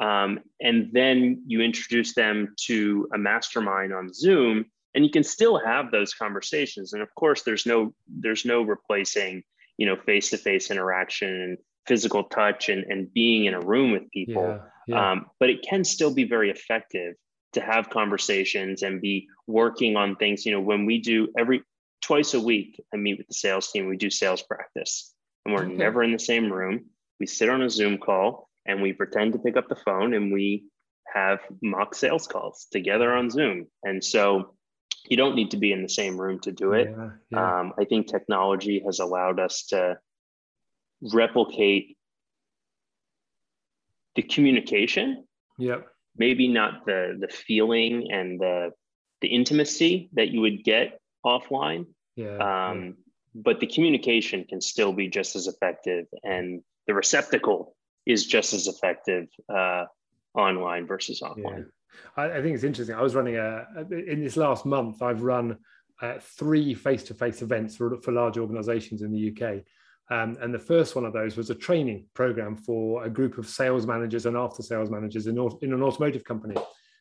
[0.00, 5.58] Um, and then you introduce them to a mastermind on Zoom, and you can still
[5.58, 6.92] have those conversations.
[6.92, 9.42] And of course, there's no there's no replacing
[9.78, 14.60] you know face-to-face interaction and physical touch and, and being in a room with people
[14.86, 15.12] Yeah.
[15.12, 17.14] Um, but it can still be very effective
[17.52, 20.46] to have conversations and be working on things.
[20.46, 21.62] You know, when we do every
[22.02, 25.12] twice a week, I meet with the sales team, we do sales practice,
[25.44, 25.74] and we're okay.
[25.74, 26.86] never in the same room.
[27.18, 30.32] We sit on a Zoom call and we pretend to pick up the phone and
[30.32, 30.64] we
[31.12, 33.66] have mock sales calls together on Zoom.
[33.82, 34.55] And so
[35.10, 36.88] you don't need to be in the same room to do it.
[36.90, 37.60] Yeah, yeah.
[37.60, 39.98] Um, I think technology has allowed us to
[41.00, 41.96] replicate
[44.14, 45.24] the communication.
[45.58, 45.86] Yep.
[46.16, 48.72] Maybe not the the feeling and the
[49.20, 51.86] the intimacy that you would get offline.
[52.16, 52.36] Yeah.
[52.36, 52.92] Um, yeah.
[53.34, 58.66] But the communication can still be just as effective, and the receptacle is just as
[58.66, 59.84] effective uh,
[60.34, 61.66] online versus offline.
[62.16, 62.94] I, I, think it's interesting.
[62.94, 65.02] I was running a in this last month.
[65.02, 65.58] I've run
[66.02, 69.64] uh, three face-to-face events for, for large organisations in the UK,
[70.10, 73.48] um, and the first one of those was a training program for a group of
[73.48, 76.54] sales managers and after sales managers in, in an automotive company.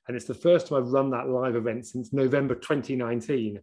[0.07, 3.59] And it's the first time I've run that live event since November 2019.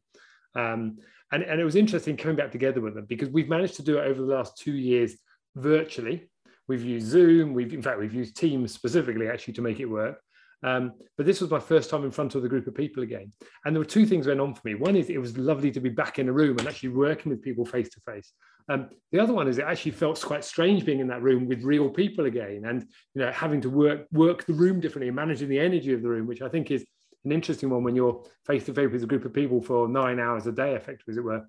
[0.54, 0.98] Um,
[1.32, 3.98] and, and it was interesting coming back together with them because we've managed to do
[3.98, 5.16] it over the last two years
[5.56, 6.28] virtually.
[6.68, 7.54] We've used Zoom.
[7.54, 10.18] We've, in fact, we've used Teams specifically actually to make it work.
[10.62, 13.33] Um, but this was my first time in front of the group of people again.
[13.64, 14.75] And there were two things went on for me.
[14.75, 17.42] One is it was lovely to be back in a room and actually working with
[17.42, 18.33] people face to face.
[18.68, 21.90] The other one is it actually felt quite strange being in that room with real
[21.90, 22.83] people again, and
[23.14, 26.09] you know having to work work the room differently and managing the energy of the
[26.09, 26.87] room, which I think is
[27.25, 30.18] an interesting one when you're face to face with a group of people for nine
[30.18, 31.44] hours a day, effectively, as it were.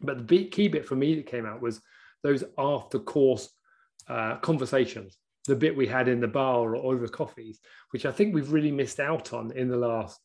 [0.00, 1.80] But the key bit for me that came out was
[2.22, 3.50] those after course
[4.08, 8.34] uh, conversations the bit we had in the bar or over coffees, which I think
[8.34, 10.20] we've really missed out on in the last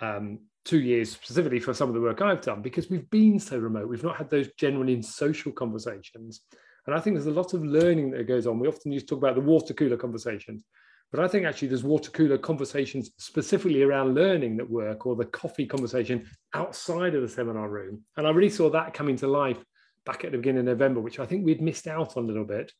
[0.00, 3.58] um, two years, specifically for some of the work I've done, because we've been so
[3.58, 3.88] remote.
[3.88, 6.42] We've not had those genuine social conversations.
[6.86, 8.58] And I think there's a lot of learning that goes on.
[8.58, 10.64] We often used to talk about the water cooler conversations,
[11.10, 15.24] but I think actually there's water cooler conversations specifically around learning that work or the
[15.26, 18.02] coffee conversation outside of the seminar room.
[18.16, 19.62] And I really saw that coming to life
[20.06, 22.44] back at the beginning of November, which I think we'd missed out on a little
[22.44, 22.72] bit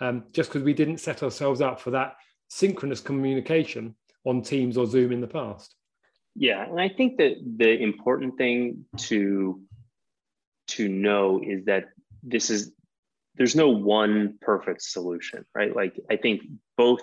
[0.00, 2.16] um, just because we didn't set ourselves up for that
[2.48, 5.74] synchronous communication on Teams or Zoom in the past.
[6.34, 9.60] Yeah, and I think that the important thing to
[10.68, 11.86] to know is that
[12.22, 12.72] this is
[13.36, 15.74] there's no one perfect solution, right?
[15.74, 16.42] Like I think
[16.76, 17.00] both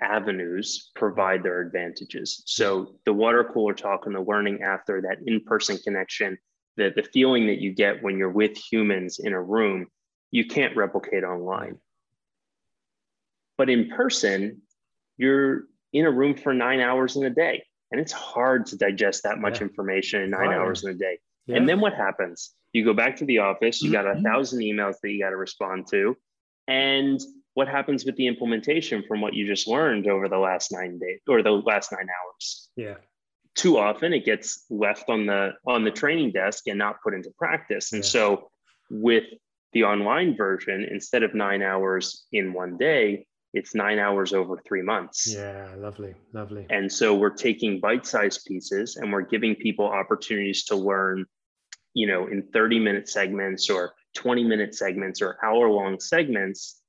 [0.00, 2.42] avenues provide their advantages.
[2.46, 6.38] So the water cooler talk and the learning after that in-person connection,
[6.76, 9.86] the, the feeling that you get when you're with humans in a room,
[10.30, 11.78] you can't replicate online.
[13.62, 14.60] But in person,
[15.18, 17.62] you're in a room for nine hours in a day.
[17.92, 19.68] And it's hard to digest that much yeah.
[19.68, 21.20] information in nine hours in a day.
[21.46, 21.58] Yeah.
[21.58, 22.50] And then what happens?
[22.72, 24.24] You go back to the office, you got a mm-hmm.
[24.24, 26.16] thousand emails that you got to respond to.
[26.66, 27.20] And
[27.54, 31.20] what happens with the implementation from what you just learned over the last nine days
[31.28, 32.68] or the last nine hours?
[32.74, 32.96] Yeah.
[33.54, 37.30] Too often it gets left on the on the training desk and not put into
[37.38, 37.92] practice.
[37.92, 38.10] And yeah.
[38.10, 38.50] so
[38.90, 39.26] with
[39.72, 44.82] the online version, instead of nine hours in one day, it's nine hours over three
[44.82, 45.32] months.
[45.34, 46.66] Yeah, lovely, lovely.
[46.70, 51.26] And so we're taking bite-sized pieces and we're giving people opportunities to learn,
[51.92, 56.80] you know, in 30-minute segments or 20-minute segments or hour-long segments,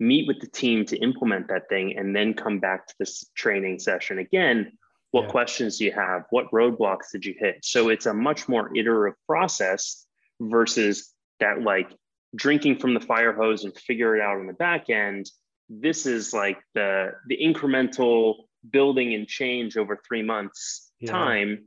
[0.00, 3.78] meet with the team to implement that thing, and then come back to this training
[3.78, 4.72] session again.
[5.12, 5.30] What yeah.
[5.30, 6.24] questions do you have?
[6.30, 7.58] What roadblocks did you hit?
[7.62, 10.04] So it's a much more iterative process
[10.40, 11.92] versus that like
[12.34, 15.30] drinking from the fire hose and figure it out on the back end
[15.68, 21.10] this is like the the incremental building and change over three months yeah.
[21.10, 21.64] time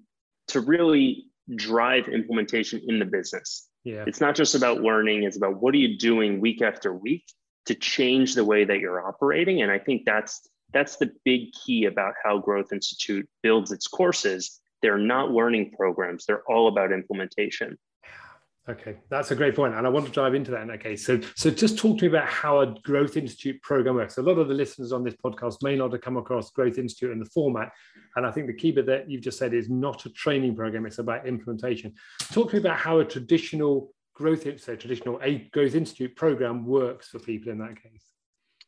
[0.48, 3.68] to really drive implementation in the business.
[3.84, 4.04] Yeah.
[4.08, 7.24] It's not just about learning it's about what are you doing week after week
[7.66, 11.86] to change the way that you're operating and i think that's that's the big key
[11.86, 14.60] about how growth institute builds its courses.
[14.82, 17.78] They're not learning programs they're all about implementation
[18.68, 21.06] Okay, that's a great point, and I want to dive into that in that case.
[21.06, 24.18] So, so just talk to me about how a Growth Institute program works.
[24.18, 27.12] A lot of the listeners on this podcast may not have come across Growth Institute
[27.12, 27.72] in the format,
[28.16, 30.88] and I think the key bit that you've just said is not a training program;
[30.88, 31.94] it's about implementation.
[32.32, 37.10] Talk to me about how a traditional growth, so traditional a Growth Institute program works
[37.10, 38.04] for people in that case.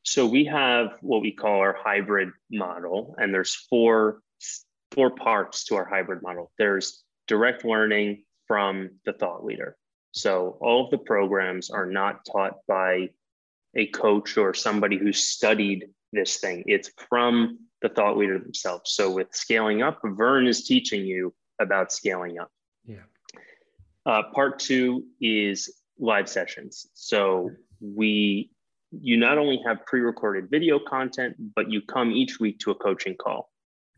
[0.04, 4.22] So we have what we call our hybrid model, and there's four
[4.92, 6.52] four parts to our hybrid model.
[6.60, 9.76] There's direct learning from the thought leader.
[10.18, 13.10] So all of the programs are not taught by
[13.76, 16.64] a coach or somebody who studied this thing.
[16.66, 18.94] It's from the thought leader themselves.
[18.94, 22.52] So with scaling up, Verne is teaching you about scaling up.
[22.86, 23.04] Yeah.
[24.06, 26.88] Uh, part two is live sessions.
[26.94, 28.52] So we
[28.92, 33.16] you not only have pre-recorded video content, but you come each week to a coaching
[33.16, 33.52] call.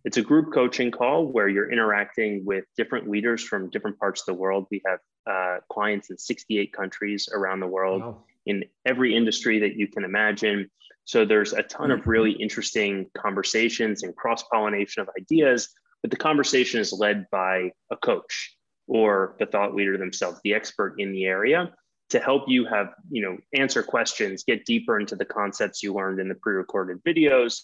[0.06, 4.28] It's a group coaching call where you're interacting with different leaders from different parts of
[4.28, 4.68] the world.
[4.72, 8.24] We have uh, clients in 68 countries around the world wow.
[8.46, 10.70] in every industry that you can imagine.
[11.06, 15.70] So there's a ton of really interesting conversations and cross pollination of ideas,
[16.02, 18.56] but the conversation is led by a coach
[18.88, 21.74] or the thought leader themselves, the expert in the area
[22.10, 26.20] to help you have, you know, answer questions, get deeper into the concepts you learned
[26.20, 27.62] in the pre-recorded videos,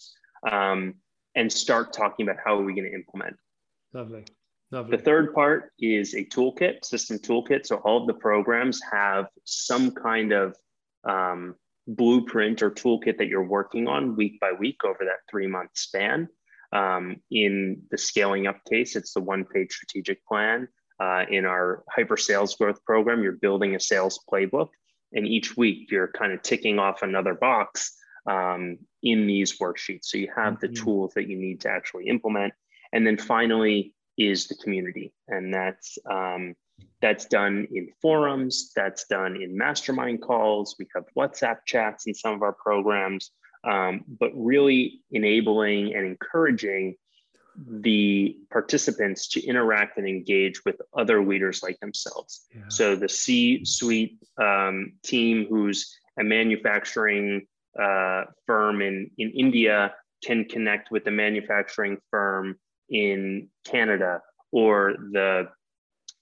[0.50, 0.93] um,
[1.36, 3.36] and start talking about how are we going to implement.
[3.93, 4.26] Lovely.
[4.71, 4.98] Lovely.
[4.98, 7.65] The third part is a toolkit, system toolkit.
[7.65, 10.56] So all of the programs have some kind of
[11.08, 11.56] um,
[11.88, 16.28] blueprint or toolkit that you're working on week by week over that three month span.
[16.74, 20.67] Um, in the scaling up case, it's the one page strategic plan.
[21.00, 24.69] Uh, in our hyper sales growth program, you're building a sales playbook.
[25.13, 27.95] And each week you're kind of ticking off another box
[28.30, 30.06] um, in these worksheets.
[30.06, 30.74] So you have mm-hmm.
[30.74, 32.54] the tools that you need to actually implement.
[32.91, 35.13] And then finally is the community.
[35.28, 36.56] And that's um,
[37.02, 40.76] that's done in forums, that's done in mastermind calls.
[40.78, 43.32] We have WhatsApp chats in some of our programs,
[43.63, 46.96] um, but really enabling and encouraging
[47.58, 52.48] the participants to interact and engage with other leaders like themselves.
[52.54, 52.63] Yeah.
[52.68, 57.48] So the C suite um, team, who's a manufacturing
[57.81, 62.57] uh, firm in, in India, can connect with the manufacturing firm
[62.89, 65.47] in Canada or the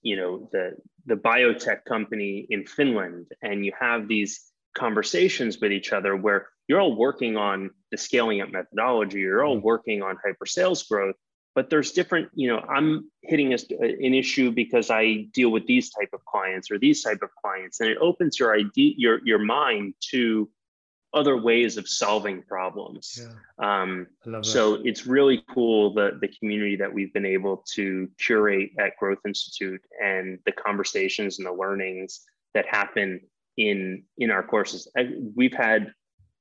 [0.01, 5.93] you know the the biotech company in Finland and you have these conversations with each
[5.93, 9.65] other where you're all working on the scaling up methodology you're all mm-hmm.
[9.65, 11.15] working on hyper sales growth
[11.55, 15.91] but there's different you know i'm hitting a, an issue because i deal with these
[15.91, 19.39] type of clients or these type of clients and it opens your idea your your
[19.39, 20.49] mind to
[21.13, 23.83] other ways of solving problems yeah.
[23.83, 24.07] um,
[24.41, 29.19] so it's really cool the the community that we've been able to curate at growth
[29.25, 32.21] institute and the conversations and the learnings
[32.53, 33.19] that happen
[33.57, 35.93] in in our courses I, we've had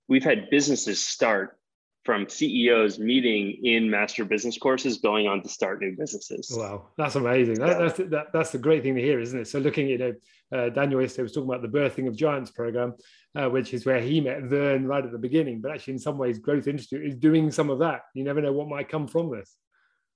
[0.08, 1.58] we've had businesses start
[2.04, 6.52] from CEOs meeting in master business courses going on to start new businesses.
[6.52, 7.54] Wow, that's amazing.
[7.56, 9.46] That, that's that, that's the great thing to hear, isn't it?
[9.46, 10.18] So looking at you
[10.50, 12.94] know, uh, Daniel yesterday was talking about the birthing of giants program,
[13.34, 15.60] uh, which is where he met Verne right at the beginning.
[15.60, 18.02] But actually, in some ways, Growth Institute is doing some of that.
[18.14, 19.56] You never know what might come from this.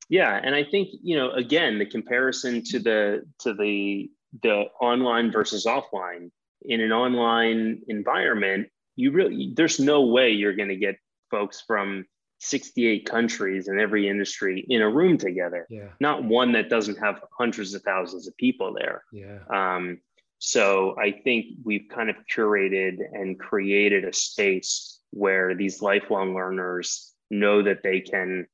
[0.09, 4.11] Yeah, and I think you know again the comparison to the to the
[4.43, 6.31] the online versus offline
[6.63, 10.97] in an online environment you really there's no way you're going to get
[11.31, 12.07] folks from
[12.39, 15.67] 68 countries in every industry in a room together.
[15.71, 15.89] Yeah.
[16.01, 19.05] Not one that doesn't have hundreds of thousands of people there.
[19.13, 19.39] Yeah.
[19.49, 19.99] Um,
[20.39, 27.13] so I think we've kind of curated and created a space where these lifelong learners
[27.31, 28.47] know that they can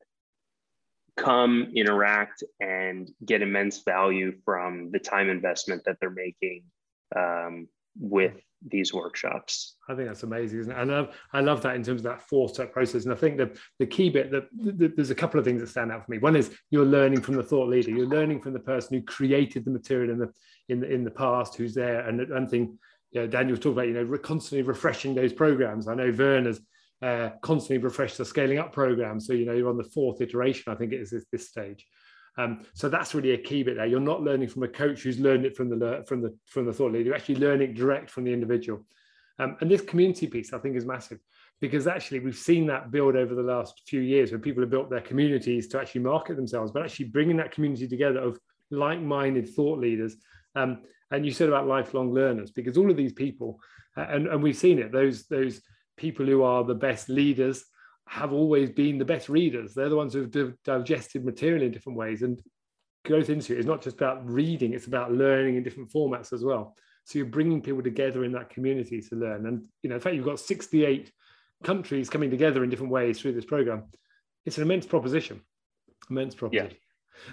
[1.17, 6.63] come interact and get immense value from the time investment that they're making
[7.15, 7.69] um,
[7.99, 9.77] with these workshops.
[9.89, 10.79] I think that's amazing, isn't it?
[10.79, 13.05] And I love, I love that in terms of that four-step process.
[13.05, 14.47] And I think the, the key bit that
[14.97, 16.19] there's a couple of things that stand out for me.
[16.19, 17.91] One is you're learning from the thought leader.
[17.91, 20.33] You're learning from the person who created the material and the
[20.69, 22.01] in the, in the past, who's there.
[22.09, 22.79] And one thing,
[23.11, 25.89] you know, Daniel talked about, you know, constantly refreshing those programs.
[25.89, 26.61] I know Verne has
[27.03, 29.19] uh, constantly refreshed the scaling up program.
[29.19, 30.73] So you know, you're on the fourth iteration.
[30.73, 31.85] I think it is at this stage.
[32.39, 33.87] Um, so that's really a key bit there.
[33.87, 36.73] You're not learning from a coach who's learned it from the from the from the
[36.73, 37.07] thought leader.
[37.07, 38.87] You're actually learning direct from the individual.
[39.39, 41.19] Um, and this community piece, I think, is massive
[41.61, 44.91] because actually we've seen that build over the last few years when people have built
[44.91, 48.39] their communities to actually market themselves, but actually bringing that community together of
[48.71, 50.17] like-minded thought leaders.
[50.55, 53.61] Um, and you said about lifelong learners because all of these people,
[53.97, 55.61] uh, and, and we've seen it, those those
[55.97, 57.65] people who are the best leaders
[58.09, 59.75] have always been the best readers.
[59.75, 62.23] They're the ones who've digested material in different ways.
[62.23, 62.39] And
[63.05, 66.77] Growth Institute is not just about reading, it's about learning in different formats as well.
[67.05, 69.47] So you're bringing people together in that community to learn.
[69.47, 71.11] And, you know, in fact, you've got 68
[71.65, 73.85] countries coming together in different ways through this program.
[74.45, 75.41] It's an immense proposition,
[76.11, 76.77] immense proposition.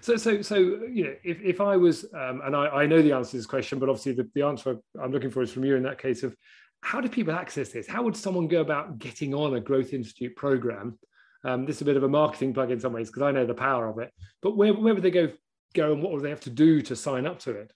[0.02, 3.14] So, so, so, you know, if, if I was, um, and I, I know the
[3.14, 5.76] answer to this question, but obviously the, the answer I'm looking for is from you
[5.76, 6.36] in that case of
[6.82, 7.88] how do people access this?
[7.88, 10.98] How would someone go about getting on a Growth Institute program?
[11.44, 13.46] Um, this is a bit of a marketing plug in some ways because I know
[13.46, 14.12] the power of it.
[14.42, 15.32] But where, where would they go,
[15.74, 17.72] go and what would they have to do to sign up to it?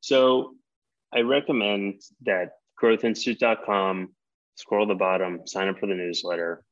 [0.00, 0.54] So
[1.12, 2.52] I recommend that
[2.82, 4.10] growthinstitute.com,
[4.56, 6.64] scroll to the bottom, sign up for the newsletter.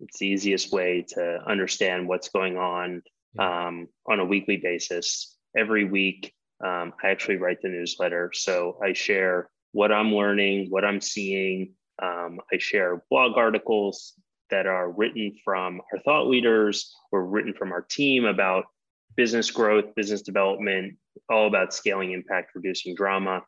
[0.00, 3.02] It's the easiest way to understand what's going on
[3.38, 5.36] um, on a weekly basis.
[5.56, 6.32] Every week,
[6.64, 8.30] um, I actually write the newsletter.
[8.34, 14.14] So I share what I'm learning, what I'm seeing, Um, I share blog articles
[14.50, 18.64] that are written from our thought leaders or written from our team about
[19.16, 20.96] business growth, business development,
[21.28, 23.42] all about scaling impact, reducing drama.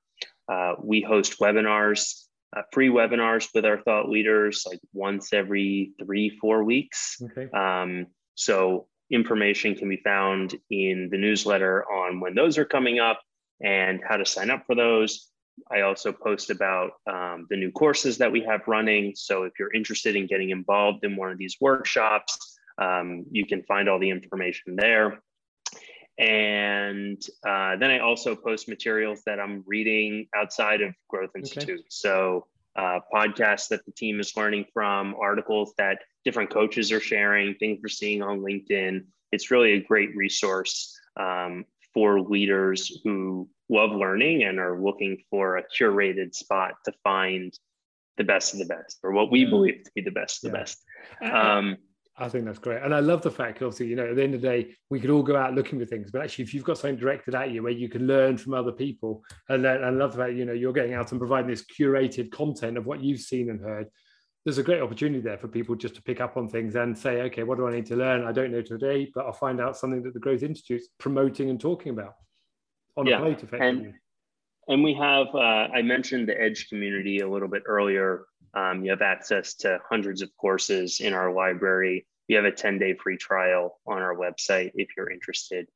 [0.49, 2.27] Uh, we host webinars,
[2.57, 7.21] uh, free webinars with our thought leaders, like once every three, four weeks.
[7.21, 7.51] Okay.
[7.51, 13.21] Um, so information can be found in the newsletter on when those are coming up
[13.63, 15.31] and how to sign up for those.
[15.71, 19.15] I also post about um, the new courses that we have running.
[19.17, 23.63] So if you're interested in getting involved in one of these workshops, um, you can
[23.63, 25.23] find all the information there.
[26.19, 31.81] And uh, then I also post materials that I'm reading outside of Growth Institute.
[31.81, 31.87] Okay.
[31.89, 32.47] So
[32.77, 37.81] uh, podcasts that the team is learning from, articles that different coaches are sharing, things
[37.83, 39.05] we're seeing on LinkedIn.
[39.33, 41.65] It's really a great resource um,
[41.95, 47.53] for leaders who love learning and are looking for a curated spot to find
[48.17, 50.59] the best of the best, or what we believe to be the best of the
[50.59, 50.83] best.
[51.21, 51.77] Um,
[52.19, 52.83] I think that's great.
[52.83, 55.01] And I love the fact, obviously, you know, at the end of the day, we
[55.01, 57.51] could all go out looking for things, but actually, if you've got something directed at
[57.51, 60.47] you where you can learn from other people, and then I love the fact, you
[60.47, 63.89] know, you're getting out and providing this curated content of what you've seen and heard.
[64.47, 67.21] There's a great opportunity there for people just to pick up on things and say,
[67.23, 68.25] okay, what do I need to learn?
[68.25, 71.61] I don't know today, but I'll find out something that the Growth Institute's promoting and
[71.61, 72.15] talking about
[72.97, 73.19] on yeah.
[73.19, 73.67] a plate effectively.
[73.67, 73.95] And,
[74.69, 75.39] and we have, uh,
[75.75, 78.25] I mentioned the Edge community a little bit earlier.
[78.57, 82.07] Um, you have access to hundreds of courses in our library.
[82.27, 85.69] You have a 10 day free trial on our website if you're interested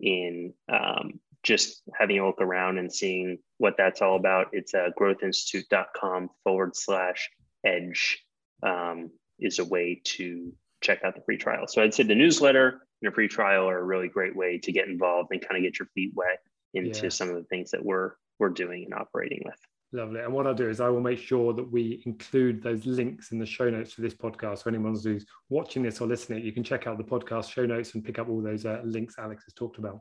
[0.00, 4.48] in um, just having a look around and seeing what that's all about.
[4.52, 7.28] It's uh, growthinstitute.com forward slash
[7.66, 8.24] edge
[8.62, 9.10] um,
[9.40, 11.66] is a way to check out the free trial.
[11.66, 14.72] So I'd say the newsletter and a free trial are a really great way to
[14.72, 16.38] get involved and kind of get your feet wet
[16.72, 17.08] into yeah.
[17.08, 19.58] some of the things that we're we're doing and operating with.
[19.92, 20.20] Lovely.
[20.20, 23.38] And what I'll do is I will make sure that we include those links in
[23.38, 24.58] the show notes for this podcast.
[24.58, 27.94] So anyone who's watching this or listening, you can check out the podcast show notes
[27.94, 30.00] and pick up all those uh, links Alex has talked about.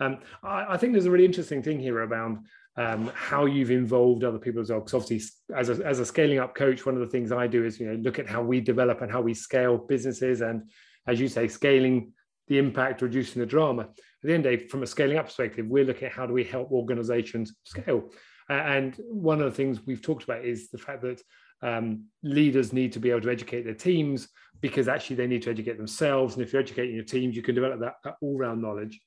[0.00, 4.24] Um, I, I, think there's a really interesting thing here around um, how you've involved
[4.24, 4.80] other people as well.
[4.80, 7.64] Because obviously, as a, as a scaling up coach, one of the things I do
[7.64, 10.70] is you know look at how we develop and how we scale businesses, and
[11.06, 12.12] as you say, scaling
[12.48, 13.88] the impact, reducing the drama.
[14.22, 16.26] At the end of the day, from a scaling up perspective, we're looking at how
[16.26, 18.10] do we help organizations scale.
[18.48, 21.22] And one of the things we've talked about is the fact that
[21.62, 24.28] um, leaders need to be able to educate their teams
[24.60, 26.34] because actually they need to educate themselves.
[26.34, 29.00] And if you're educating your teams, you can develop that, that all-round knowledge.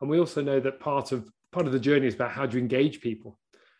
[0.00, 2.56] And we also know that part of part of the journey is about how do
[2.56, 3.38] you engage people.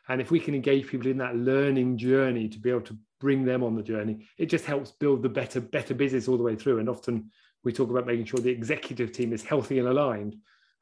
[0.08, 3.44] And if we can engage people in that learning journey to be able to bring
[3.44, 6.56] them on the journey, it just helps build the better, better business all the way
[6.56, 6.80] through.
[6.80, 7.30] And often
[7.62, 10.34] we talk about making sure the executive team is healthy and aligned.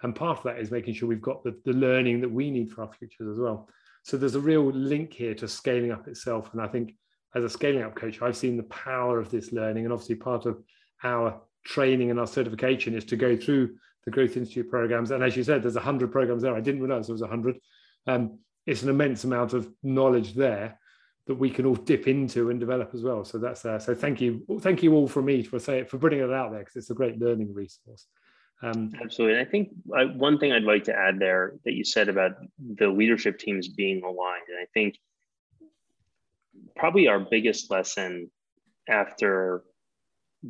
[0.03, 2.70] And part of that is making sure we've got the, the learning that we need
[2.70, 3.68] for our futures as well.
[4.05, 6.51] So there's a real link here to scaling up itself.
[6.53, 6.94] And I think
[7.34, 9.84] as a scaling up coach, I've seen the power of this learning.
[9.84, 10.62] And obviously, part of
[11.03, 15.11] our training and our certification is to go through the Growth Institute programs.
[15.11, 16.55] And as you said, there's 100 programs there.
[16.55, 17.59] I didn't realize there was 100.
[18.07, 20.78] Um, it's an immense amount of knowledge there
[21.26, 23.24] that we can all dip into and develop as well.
[23.24, 26.20] So that's uh, so thank you, thank you all for me for say for putting
[26.20, 28.07] it out there because it's a great learning resource.
[28.62, 29.40] Um, Absolutely.
[29.40, 32.88] I think I, one thing I'd like to add there that you said about the
[32.88, 34.98] leadership teams being aligned, and I think
[36.76, 38.30] probably our biggest lesson
[38.88, 39.62] after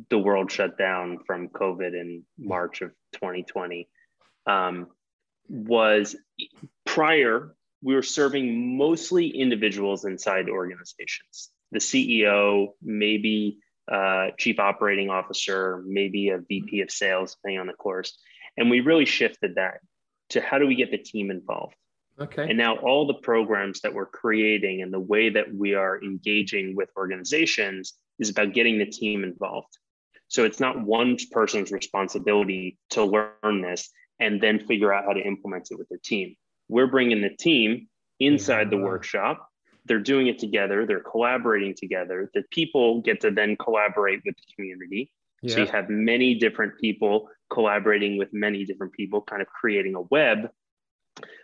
[0.09, 3.87] the world shut down from COVID in March of 2020
[4.45, 4.87] um,
[5.47, 6.15] was
[6.85, 11.49] prior, we were serving mostly individuals inside organizations.
[11.71, 13.57] The CEO, maybe
[13.91, 18.17] uh, chief operating officer, maybe a VP of sales, depending on the course.
[18.57, 19.79] And we really shifted that
[20.29, 21.75] to how do we get the team involved?
[22.19, 22.47] Okay.
[22.49, 26.75] And now all the programs that we're creating and the way that we are engaging
[26.75, 29.77] with organizations is about getting the team involved.
[30.27, 35.21] So it's not one person's responsibility to learn this and then figure out how to
[35.21, 36.35] implement it with their team.
[36.67, 37.87] We're bringing the team
[38.19, 39.48] inside the workshop
[39.89, 44.53] they're doing it together they're collaborating together the people get to then collaborate with the
[44.55, 45.11] community
[45.41, 45.53] yeah.
[45.53, 50.01] so you have many different people collaborating with many different people kind of creating a
[50.03, 50.49] web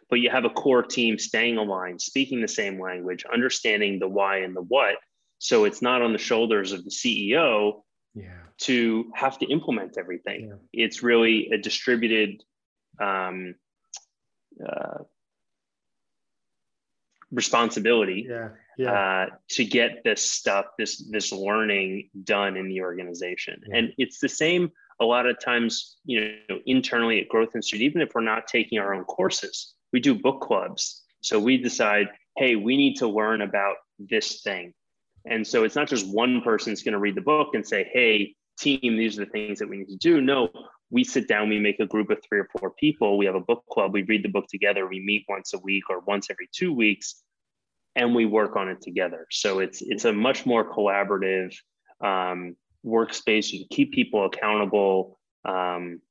[0.09, 4.37] but you have a core team staying aligned speaking the same language understanding the why
[4.37, 4.95] and the what
[5.39, 7.81] so it's not on the shoulders of the ceo
[8.13, 8.29] yeah.
[8.57, 10.85] to have to implement everything yeah.
[10.85, 12.41] it's really a distributed
[13.01, 13.55] um,
[14.63, 14.99] uh,
[17.35, 18.91] responsibility yeah, yeah.
[18.91, 23.61] Uh, to get this stuff, this this learning done in the organization.
[23.67, 23.77] Yeah.
[23.77, 28.01] And it's the same a lot of times, you know, internally at Growth Institute, even
[28.01, 31.03] if we're not taking our own courses, we do book clubs.
[31.21, 32.07] So we decide,
[32.37, 34.73] hey, we need to learn about this thing.
[35.25, 38.35] And so it's not just one person's going to read the book and say, hey,
[38.57, 40.21] team, these are the things that we need to do.
[40.21, 40.49] No,
[40.89, 43.17] we sit down, we make a group of three or four people.
[43.17, 43.93] We have a book club.
[43.93, 44.87] We read the book together.
[44.87, 47.23] We meet once a week or once every two weeks,
[47.95, 49.27] and we work on it together.
[49.31, 51.55] So it's it's a much more collaborative
[52.01, 52.55] um,
[52.85, 53.51] workspace.
[53.51, 55.19] You can keep people accountable.
[55.43, 56.01] Um,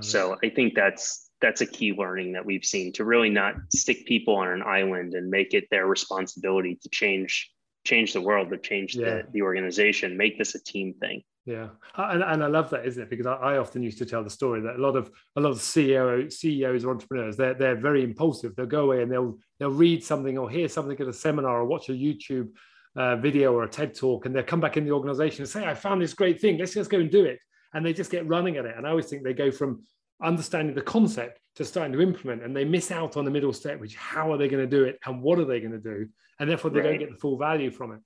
[0.00, 4.06] so I think that's that's a key learning that we've seen to really not stick
[4.06, 7.50] people on an island and make it their responsibility to change
[7.84, 9.04] change the world, to change yeah.
[9.04, 11.22] the, the organization, make this a team thing.
[11.46, 13.08] Yeah, and, and I love that, isn't it?
[13.08, 15.52] Because I, I, often used to tell the story that a lot of a lot
[15.52, 18.56] of CEO, CEOs or entrepreneurs, they're they're very impulsive.
[18.56, 21.64] They'll go away and they'll they'll read something or hear something at a seminar or
[21.64, 22.48] watch a YouTube
[22.96, 25.64] uh, video or a TED talk, and they'll come back in the organization and say,
[25.64, 26.58] "I found this great thing.
[26.58, 27.38] Let's just go and do it."
[27.72, 28.74] And they just get running at it.
[28.76, 29.84] And I always think they go from
[30.20, 33.78] understanding the concept to starting to implement, and they miss out on the middle step,
[33.78, 36.08] which how are they going to do it and what are they going to do,
[36.40, 36.90] and therefore they right.
[36.90, 38.00] don't get the full value from it.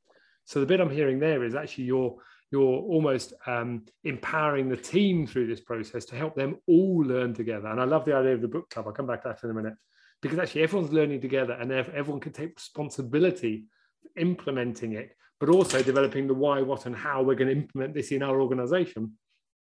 [0.45, 2.17] So the bit I'm hearing there is actually your
[2.51, 7.69] you're almost um, empowering the team through this process to help them all learn together.
[7.69, 8.87] And I love the idea of the book club.
[8.87, 9.75] I'll come back to that in a minute
[10.21, 13.67] because actually everyone's learning together and everyone can take responsibility
[14.03, 17.95] for implementing it, but also developing the why, what, and how we're going to implement
[17.95, 19.13] this in our organization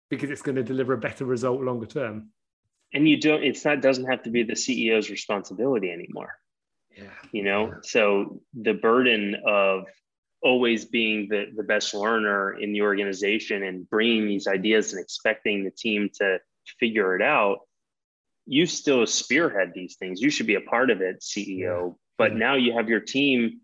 [0.09, 2.29] because it's going to deliver a better result longer term.
[2.93, 6.33] And you don't, it's not, doesn't have to be the CEO's responsibility anymore.
[6.95, 7.09] Yeah.
[7.31, 9.85] You know, so the burden of
[10.41, 15.63] always being the, the best learner in the organization and bringing these ideas and expecting
[15.63, 16.39] the team to
[16.79, 17.59] figure it out
[18.47, 20.21] you still spearhead these things.
[20.21, 22.37] You should be a part of it ceo but yeah.
[22.37, 23.61] now you have your team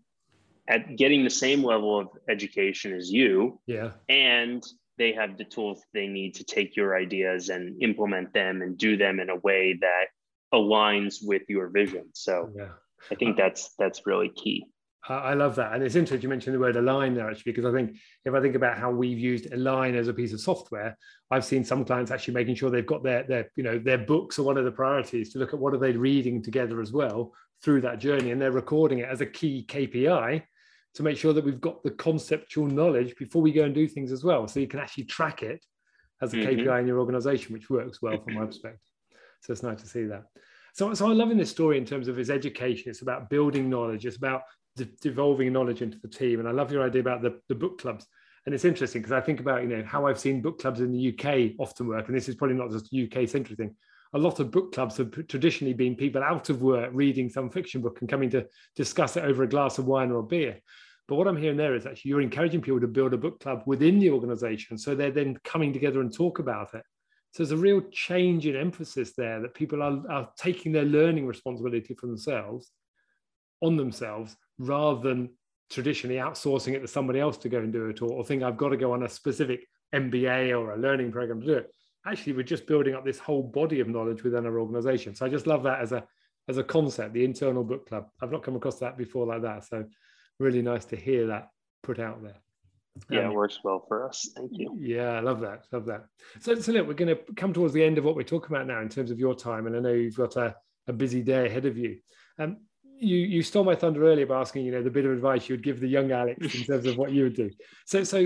[0.68, 3.60] at getting the same level of education as you.
[3.66, 3.92] Yeah.
[4.08, 4.62] And
[4.98, 8.96] they have the tools they need to take your ideas and implement them and do
[8.96, 10.06] them in a way that
[10.54, 12.10] aligns with your vision.
[12.12, 12.68] So yeah.
[13.10, 14.66] I think uh, that's that's really key
[15.08, 15.72] I love that.
[15.72, 18.40] And it's interesting you mentioned the word align there actually, because I think if I
[18.40, 20.96] think about how we've used align as a piece of software,
[21.30, 24.38] I've seen some clients actually making sure they've got their, their, you know, their books
[24.38, 27.32] are one of the priorities to look at what are they reading together as well
[27.64, 28.30] through that journey.
[28.30, 30.42] And they're recording it as a key KPI
[30.94, 34.12] to make sure that we've got the conceptual knowledge before we go and do things
[34.12, 34.46] as well.
[34.46, 35.64] So you can actually track it
[36.20, 36.60] as a mm-hmm.
[36.60, 38.80] KPI in your organization, which works well from my perspective.
[39.40, 40.24] So it's nice to see that.
[40.74, 42.90] So, so I'm loving this story in terms of its education.
[42.90, 44.06] It's about building knowledge.
[44.06, 44.42] It's about
[44.76, 46.40] de- devolving knowledge into the team.
[46.40, 48.06] And I love your idea about the, the book clubs.
[48.44, 50.92] And it's interesting because I think about, you know, how I've seen book clubs in
[50.92, 52.08] the UK often work.
[52.08, 53.74] And this is probably not just a UK centric thing.
[54.14, 57.80] A lot of book clubs have traditionally been people out of work reading some fiction
[57.80, 58.46] book and coming to
[58.76, 60.58] discuss it over a glass of wine or a beer.
[61.08, 63.62] But what I'm hearing there is actually you're encouraging people to build a book club
[63.66, 64.76] within the organization.
[64.76, 66.82] So they're then coming together and talk about it.
[67.32, 71.26] So there's a real change in emphasis there that people are, are taking their learning
[71.26, 72.70] responsibility for themselves
[73.62, 75.30] on themselves rather than
[75.70, 78.56] traditionally outsourcing it to somebody else to go and do it or, or think I've
[78.56, 81.70] got to go on a specific MBA or a learning program to do it.
[82.06, 85.14] Actually, we're just building up this whole body of knowledge within our organization.
[85.14, 86.04] So I just love that as a
[86.48, 88.08] as a concept, the internal book club.
[88.20, 89.64] I've not come across that before like that.
[89.64, 89.84] So
[90.40, 91.48] really nice to hear that
[91.84, 92.36] put out there.
[93.08, 94.28] Yeah, um, it works well for us.
[94.36, 94.76] Thank you.
[94.78, 95.66] Yeah, I love that.
[95.70, 96.06] Love that.
[96.40, 98.66] So, so look, we're going to come towards the end of what we're talking about
[98.66, 99.66] now in terms of your time.
[99.66, 100.54] And I know you've got a,
[100.88, 101.98] a busy day ahead of you.
[102.38, 102.58] Um,
[103.02, 105.54] you you stole my thunder earlier by asking, you know, the bit of advice you
[105.54, 107.50] would give the young Alex in terms of what you would do.
[107.86, 108.18] So so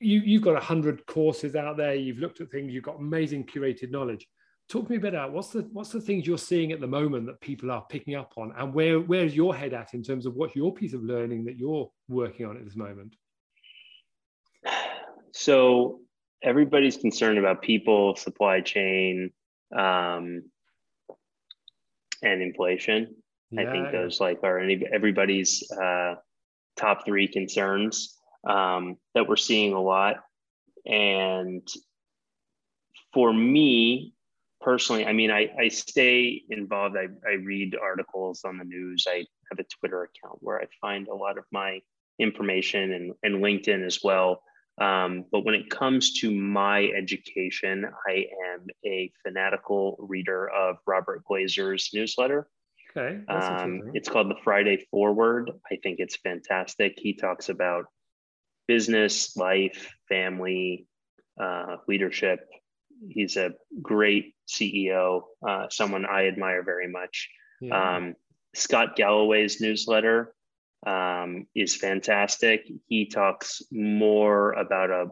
[0.00, 1.94] you you've got a hundred courses out there.
[1.94, 2.72] You've looked at things.
[2.72, 4.26] You've got amazing curated knowledge.
[4.68, 6.86] Talk to me a bit about what's the what's the things you're seeing at the
[6.86, 10.26] moment that people are picking up on, and where where's your head at in terms
[10.26, 13.14] of what's your piece of learning that you're working on at this moment.
[15.32, 16.00] So
[16.42, 19.30] everybody's concerned about people, supply chain,
[19.76, 20.42] um,
[22.22, 23.14] and inflation.
[23.50, 23.62] Yeah.
[23.62, 26.14] I think those like are any everybody's uh,
[26.76, 28.18] top three concerns
[28.48, 30.16] um, that we're seeing a lot.
[30.84, 31.66] And
[33.12, 34.14] for me
[34.60, 36.96] personally, I mean, I, I stay involved.
[36.96, 39.04] I, I read articles on the news.
[39.08, 41.80] I have a Twitter account where I find a lot of my
[42.18, 44.42] information and, and LinkedIn as well.
[44.80, 51.22] Um, but when it comes to my education, I am a fanatical reader of Robert
[51.30, 52.46] Glazer's newsletter.
[52.96, 53.20] Okay.
[53.28, 55.50] Um, it's called the Friday Forward.
[55.70, 56.94] I think it's fantastic.
[56.96, 57.86] He talks about
[58.66, 60.86] business, life, family,
[61.40, 62.40] uh, leadership.
[63.08, 67.28] He's a great CEO, uh, someone I admire very much.
[67.60, 67.96] Yeah.
[67.96, 68.14] Um,
[68.54, 70.34] Scott Galloway's newsletter
[70.86, 72.66] um, is fantastic.
[72.86, 75.08] He talks more about a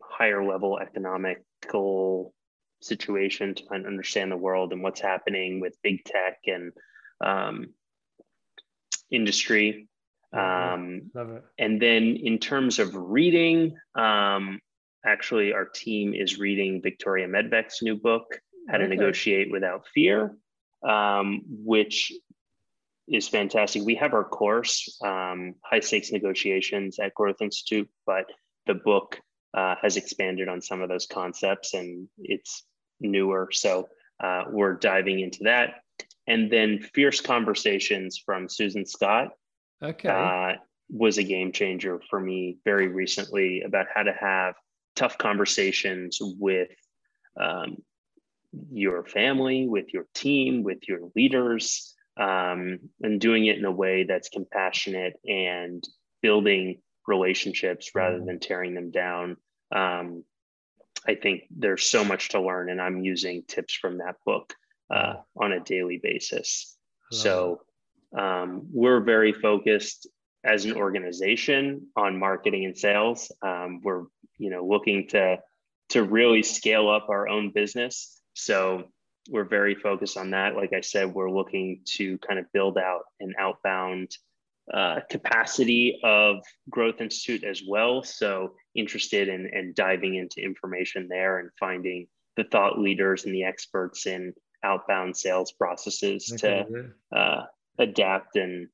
[0.00, 2.32] higher level economical
[2.80, 6.72] situation to kind of understand the world and what's happening with big tech and
[7.24, 7.68] um,
[9.10, 9.88] industry.
[10.32, 11.44] Um, Love it.
[11.58, 14.60] and then in terms of reading, um,
[15.04, 18.94] actually, our team is reading Victoria Medvec's new book, How to Okay.
[18.94, 20.36] Negotiate Without Fear,
[20.86, 22.12] um, which
[23.08, 23.82] is fantastic.
[23.84, 28.26] We have our course, um, High Stakes Negotiations at Growth Institute, but
[28.66, 29.18] the book
[29.54, 32.64] uh, has expanded on some of those concepts and it's
[33.00, 33.48] newer.
[33.52, 33.88] So
[34.22, 35.82] uh, we're diving into that.
[36.26, 39.30] And then Fierce Conversations from Susan Scott
[39.82, 40.08] Okay.
[40.08, 40.58] uh,
[40.90, 44.54] was a game changer for me very recently about how to have
[44.96, 46.70] tough conversations with
[47.40, 47.76] um,
[48.72, 54.04] your family, with your team, with your leaders, um, and doing it in a way
[54.04, 55.86] that's compassionate and
[56.20, 58.26] building relationships rather Mhm.
[58.26, 59.36] than tearing them down.
[59.72, 60.24] Um,
[61.06, 64.54] I think there's so much to learn, and I'm using tips from that book
[64.90, 66.76] uh, on a daily basis.
[67.10, 67.62] So
[68.16, 70.06] um, we're very focused
[70.44, 73.32] as an organization on marketing and sales.
[73.42, 74.04] Um, we're
[74.38, 75.42] you know looking to
[75.90, 78.20] to really scale up our own business.
[78.34, 78.90] So
[79.30, 80.54] we're very focused on that.
[80.56, 84.16] Like I said, we're looking to kind of build out an outbound
[84.72, 86.36] uh, capacity of
[86.70, 88.02] Growth Institute as well.
[88.02, 92.06] So interested in, in diving into information there and finding
[92.36, 97.18] the thought leaders and the experts in outbound sales processes Okay, to yeah.
[97.18, 97.46] uh,
[97.78, 98.68] adapt and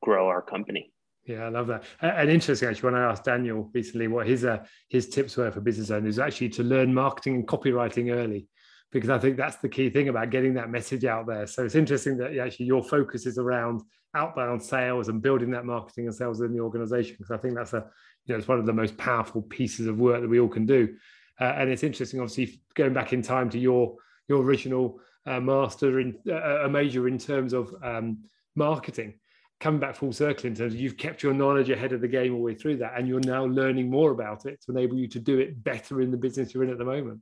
[0.00, 0.92] grow our company.
[1.26, 1.84] Yeah, I love that.
[2.02, 5.60] And interesting, actually, when I asked Daniel recently what his uh, his tips were for
[5.60, 8.46] business owners, actually to learn marketing and copywriting early,
[8.92, 11.46] because I think that's the key thing about getting that message out there.
[11.46, 13.82] So it's interesting that actually your focus is around
[14.14, 17.72] outbound sales and building that marketing and sales in the organization, because I think that's
[17.72, 17.86] a
[18.26, 20.66] you know it's one of the most powerful pieces of work that we all can
[20.66, 20.94] do.
[21.40, 23.96] Uh, and it's interesting, obviously, going back in time to your
[24.28, 28.18] your original uh, master in uh, a major in terms of um,
[28.54, 29.14] marketing
[29.60, 32.32] coming back full circle in terms of you've kept your knowledge ahead of the game
[32.32, 35.08] all the way through that and you're now learning more about it to enable you
[35.08, 37.20] to do it better in the business you're in at the moment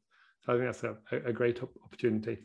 [0.49, 2.39] i think that's a, a great opportunity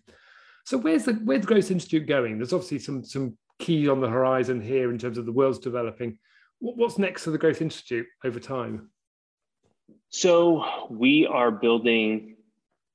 [0.66, 4.10] so where's the where's the growth institute going there's obviously some some keys on the
[4.10, 6.18] horizon here in terms of the world's developing
[6.60, 8.89] what's next for the growth institute over time
[10.10, 12.36] So we are building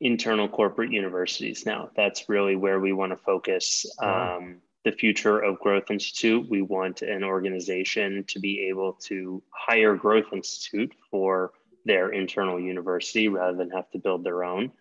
[0.01, 1.91] internal corporate universities now.
[1.97, 3.87] That's really where we want to focus.
[4.01, 4.39] Wow.
[4.39, 6.49] Um, the future of Growth Institute.
[6.51, 11.53] We want an organization to be able to hire Growth Institute for
[11.85, 14.73] their internal university rather than have to build their own.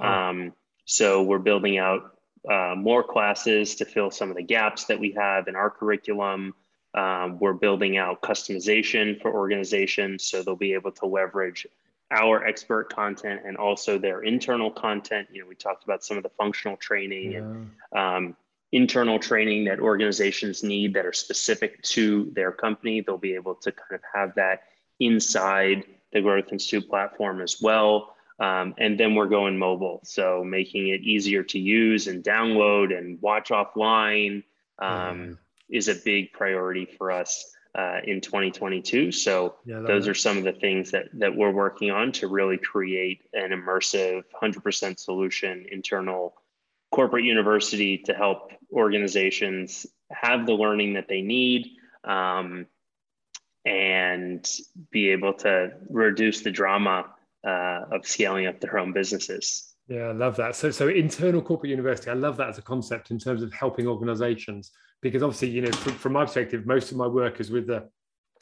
[0.00, 0.30] Wow.
[0.30, 0.52] Um,
[0.84, 2.16] so we're building out
[2.50, 6.54] uh, more classes to fill some of the gaps that we have in our curriculum.
[6.94, 11.66] Um, we're building out customization for organizations so they'll be able to leverage
[12.10, 15.28] our expert content and also their internal content.
[15.30, 18.36] You know, we talked about some of the functional training and um,
[18.72, 23.00] internal training that organizations need that are specific to their company.
[23.00, 24.62] They'll be able to kind of have that
[24.98, 28.16] inside the Growth Institute platform as well.
[28.40, 33.20] Um, and then we're going mobile, so making it easier to use and download and
[33.20, 34.42] watch offline
[34.78, 35.38] um,
[35.68, 39.12] is a big priority for us uh, in 2022.
[39.12, 42.56] So Yeah, those are some of the things that that we're working on to really
[42.56, 46.34] create an immersive 100% solution internal
[46.90, 51.68] corporate university to help organizations have the learning that they need
[52.04, 52.66] um,
[53.64, 54.50] and
[54.90, 57.04] be able to reduce the drama
[57.46, 59.74] uh, of scaling up their own businesses.
[59.88, 60.54] Yeah, I love that.
[60.54, 63.88] So, so internal corporate university, I love that as a concept in terms of helping
[63.88, 64.70] organizations,
[65.00, 67.88] because obviously, you know, from, from my perspective, most of my work is with the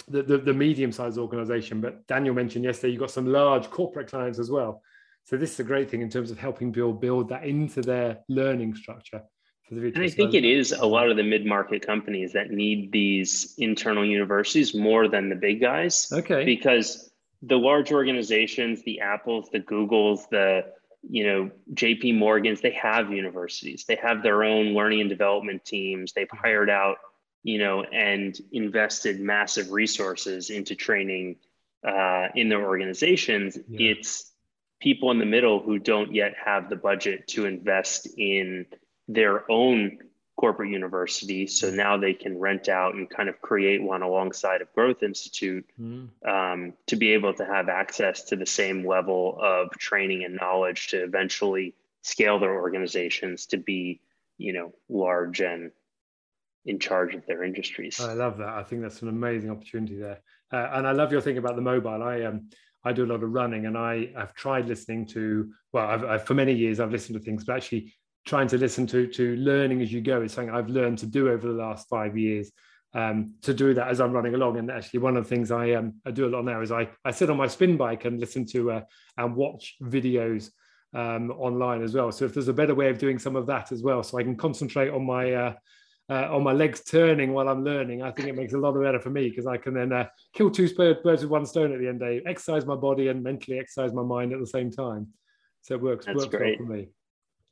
[0.06, 1.80] the, the, the medium-sized organization.
[1.80, 4.82] But Daniel mentioned yesterday you've got some large corporate clients as well.
[5.24, 8.20] So this is a great thing in terms of helping build build that into their
[8.28, 9.22] learning structure
[9.68, 9.96] for the future.
[9.96, 14.06] And I think it is a lot of the mid-market companies that need these internal
[14.06, 16.10] universities more than the big guys.
[16.12, 16.44] Okay.
[16.44, 17.07] because
[17.42, 20.64] the large organizations the apples the googles the
[21.08, 23.84] you know jp morgans they have universities.
[23.86, 26.12] They have their own learning and development teams.
[26.12, 26.98] They've hired out
[27.42, 31.36] you know and invested massive resources into training
[31.86, 33.56] uh, in their organizations.
[33.68, 33.92] Yeah.
[33.92, 34.32] it's
[34.80, 38.66] people in the middle who don't yet have the budget to invest in
[39.08, 39.98] their own
[40.38, 44.72] corporate university so now they can rent out and kind of create one alongside of
[44.72, 46.08] growth institute Mm.
[46.34, 50.88] um, to be able to have access to the same level of training and knowledge
[50.92, 54.00] to eventually scale their organizations to be
[54.38, 55.72] you know large and
[56.64, 58.48] in charge of their industries I love that.
[58.48, 60.20] I think that's an amazing opportunity there,
[60.52, 62.02] uh, and I love your thing about the mobile.
[62.02, 62.48] I um
[62.84, 66.24] I do a lot of running, and I I've tried listening to well, I've, I've
[66.28, 67.92] for many years I've listened to things, but actually
[68.28, 71.22] trying to listen to to learning as you go is something I've learned to do
[71.30, 72.50] over the last five years.
[72.94, 74.56] um, to do that as I'm running along.
[74.58, 76.88] And actually, one of the things I um, I do a lot now is I
[77.04, 78.80] I sit on my spin bike and listen to uh,
[79.16, 80.50] and watch videos
[80.94, 82.10] um, online as well.
[82.12, 84.22] So if there's a better way of doing some of that as well, so I
[84.22, 85.54] can concentrate on my uh,
[86.08, 88.82] uh, on my legs turning while I'm learning, I think it makes a lot of
[88.82, 91.80] better for me because I can then uh, kill two birds with one stone at
[91.80, 94.46] the end of the day, exercise my body and mentally exercise my mind at the
[94.46, 95.08] same time.
[95.60, 96.58] So it works, That's works great.
[96.58, 96.88] well for me.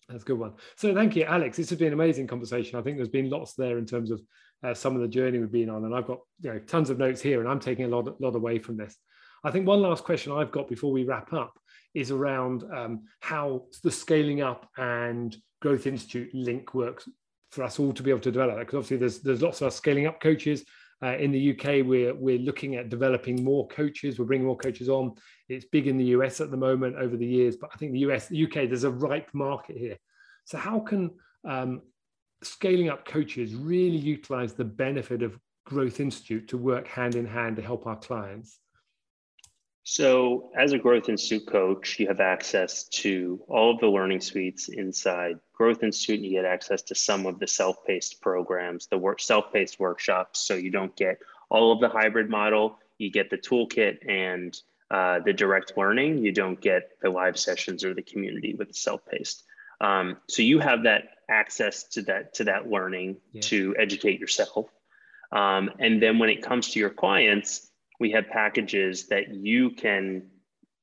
[0.09, 0.55] That's a good one.
[0.77, 1.57] So thank you, Alex.
[1.57, 2.79] This has been an amazing conversation.
[2.79, 4.23] I think there's been lots there in terms of
[4.63, 6.99] uh, some of the journey we've been on, and I've got you know tons of
[6.99, 8.97] notes here, and I'm taking a lot, lot away from this.
[9.45, 11.59] I think one last question I've got before we wrap up
[11.95, 17.09] is around um, how the scaling up and growth institute link works
[17.51, 19.77] for us all to be able to develop because obviously there's there's lots of us
[19.77, 20.65] scaling up coaches
[21.03, 24.19] uh, in the UK we're we're looking at developing more coaches.
[24.19, 25.15] We're bringing more coaches on.
[25.49, 28.01] It's big in the US at the moment over the years but I think the
[28.01, 29.99] US the UK there's a ripe market here.
[30.45, 31.11] So how can
[31.45, 31.83] um,
[32.43, 37.57] scaling up coaches really utilize the benefit of growth institute to work hand in hand
[37.57, 38.61] to help our clients
[39.89, 44.69] so, as a Growth Institute coach, you have access to all of the learning suites
[44.69, 46.19] inside Growth Institute.
[46.19, 50.41] You get access to some of the self paced programs, the work, self paced workshops.
[50.41, 51.21] So, you don't get
[51.51, 52.81] all of the hybrid model.
[52.99, 54.61] You get the toolkit and
[54.91, 56.19] uh, the direct learning.
[56.19, 59.45] You don't get the live sessions or the community with the self paced.
[59.81, 63.43] Um, so, you have that access to that to that learning yeah.
[63.43, 64.67] to educate yourself.
[65.31, 70.29] Um, and then when it comes to your clients, we have packages that you can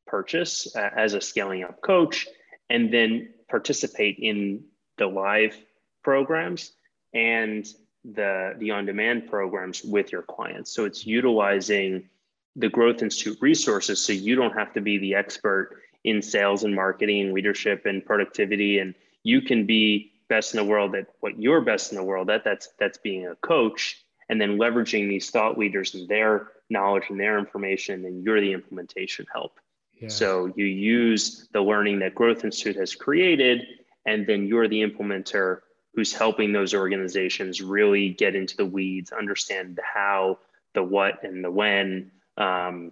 [0.07, 2.27] purchase uh, as a scaling up coach
[2.69, 4.63] and then participate in
[4.97, 5.55] the live
[6.03, 6.71] programs
[7.13, 7.65] and
[8.03, 10.71] the, the on-demand programs with your clients.
[10.71, 12.09] So it's utilizing
[12.55, 16.75] the Growth Institute resources so you don't have to be the expert in sales and
[16.75, 18.79] marketing, and leadership and productivity.
[18.79, 18.93] And
[19.23, 22.43] you can be best in the world at what you're best in the world at.
[22.43, 27.19] That's that's being a coach and then leveraging these thought leaders and their knowledge and
[27.19, 29.59] their information, and you're the implementation help.
[29.99, 30.09] Yeah.
[30.09, 33.61] So you use the learning that Growth Institute has created,
[34.05, 35.59] and then you're the implementer
[35.93, 40.39] who's helping those organizations really get into the weeds, understand the how,
[40.73, 42.91] the what, and the when, um,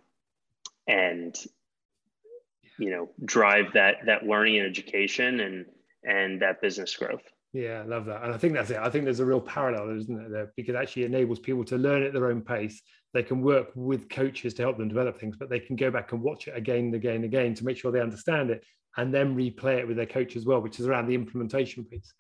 [0.88, 1.36] and
[2.78, 5.66] you know drive that that learning and education and
[6.04, 7.24] and that business growth.
[7.54, 8.24] Yeah, I love that.
[8.24, 8.78] And I think that's it.
[8.78, 10.54] I think there's a real parallel, isn't it, there?
[10.56, 12.82] Because it actually enables people to learn at their own pace.
[13.14, 16.14] They can work with coaches to help them develop things, but they can go back
[16.14, 18.64] and watch it again and again and again to make sure they understand it
[18.98, 22.14] and then replay it with their coach as well, which is around the implementation piece.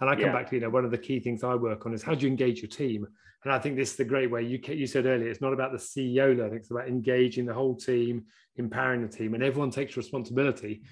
[0.00, 0.32] And I come yeah.
[0.32, 2.26] back to, you know, one of the key things I work on is how do
[2.26, 3.06] you engage your team?
[3.44, 5.70] And I think this is the great way you, you said earlier, it's not about
[5.70, 8.24] the CEO learning, it's about engaging the whole team,
[8.56, 10.82] empowering the team, and everyone takes responsibility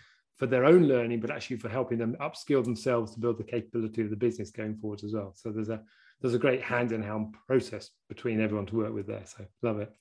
[0.41, 4.01] for their own learning, but actually for helping them upskill themselves to build the capability
[4.01, 5.35] of the business going forward as well.
[5.37, 5.83] So there's a
[6.23, 9.23] there's a great hand in hand process between everyone to work with there.
[9.27, 9.93] So love it.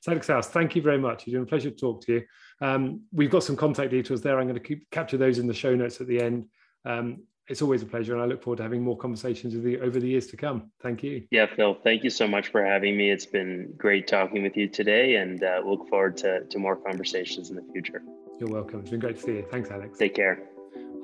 [0.00, 1.24] So Alex House, thank you very much.
[1.24, 2.22] It's been a pleasure to talk to you.
[2.60, 4.38] Um, we've got some contact details there.
[4.38, 6.46] I'm going to keep, capture those in the show notes at the end.
[6.84, 9.80] Um, it's always a pleasure, and I look forward to having more conversations with you
[9.80, 10.70] over the years to come.
[10.82, 11.26] Thank you.
[11.30, 13.10] Yeah, Phil, thank you so much for having me.
[13.10, 17.50] It's been great talking with you today, and uh, look forward to, to more conversations
[17.50, 18.02] in the future.
[18.40, 18.80] You're welcome.
[18.80, 19.46] It's been great to see you.
[19.50, 19.98] Thanks, Alex.
[19.98, 20.48] Take care.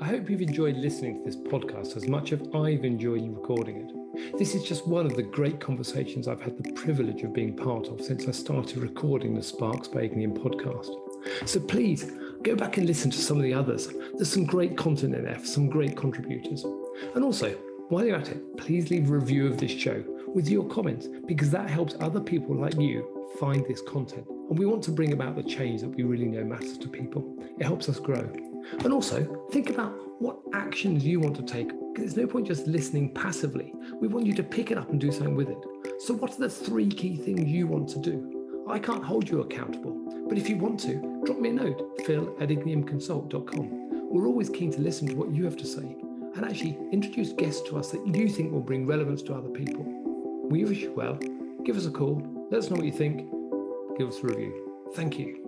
[0.01, 4.39] I hope you've enjoyed listening to this podcast as much as I've enjoyed recording it.
[4.39, 7.89] This is just one of the great conversations I've had the privilege of being part
[7.89, 10.89] of since I started recording the Sparks by Ignium podcast.
[11.47, 12.11] So please
[12.43, 13.89] go back and listen to some of the others.
[14.15, 16.65] There's some great content in there, some great contributors.
[17.15, 17.51] And also,
[17.91, 20.03] while you're at it, please leave a review of this show
[20.35, 24.27] with your comments because that helps other people like you find this content.
[24.29, 27.37] And we want to bring about the change that we really know matters to people.
[27.59, 28.31] It helps us grow.
[28.85, 31.69] And also, think about what actions you want to take.
[31.69, 33.73] Because there's no point just listening passively.
[34.01, 35.59] We want you to pick it up and do something with it.
[35.99, 38.65] So, what are the three key things you want to do?
[38.69, 42.37] I can't hold you accountable, but if you want to, drop me a note, phil
[42.41, 44.11] at igniumconsult.com.
[44.11, 45.97] We're always keen to listen to what you have to say
[46.37, 49.96] and actually introduce guests to us that you think will bring relevance to other people.
[50.49, 51.19] We wish you well.
[51.65, 52.23] Give us a call.
[52.51, 53.29] Let us know what you think
[53.99, 54.53] give us a review.
[54.95, 55.46] Thank you.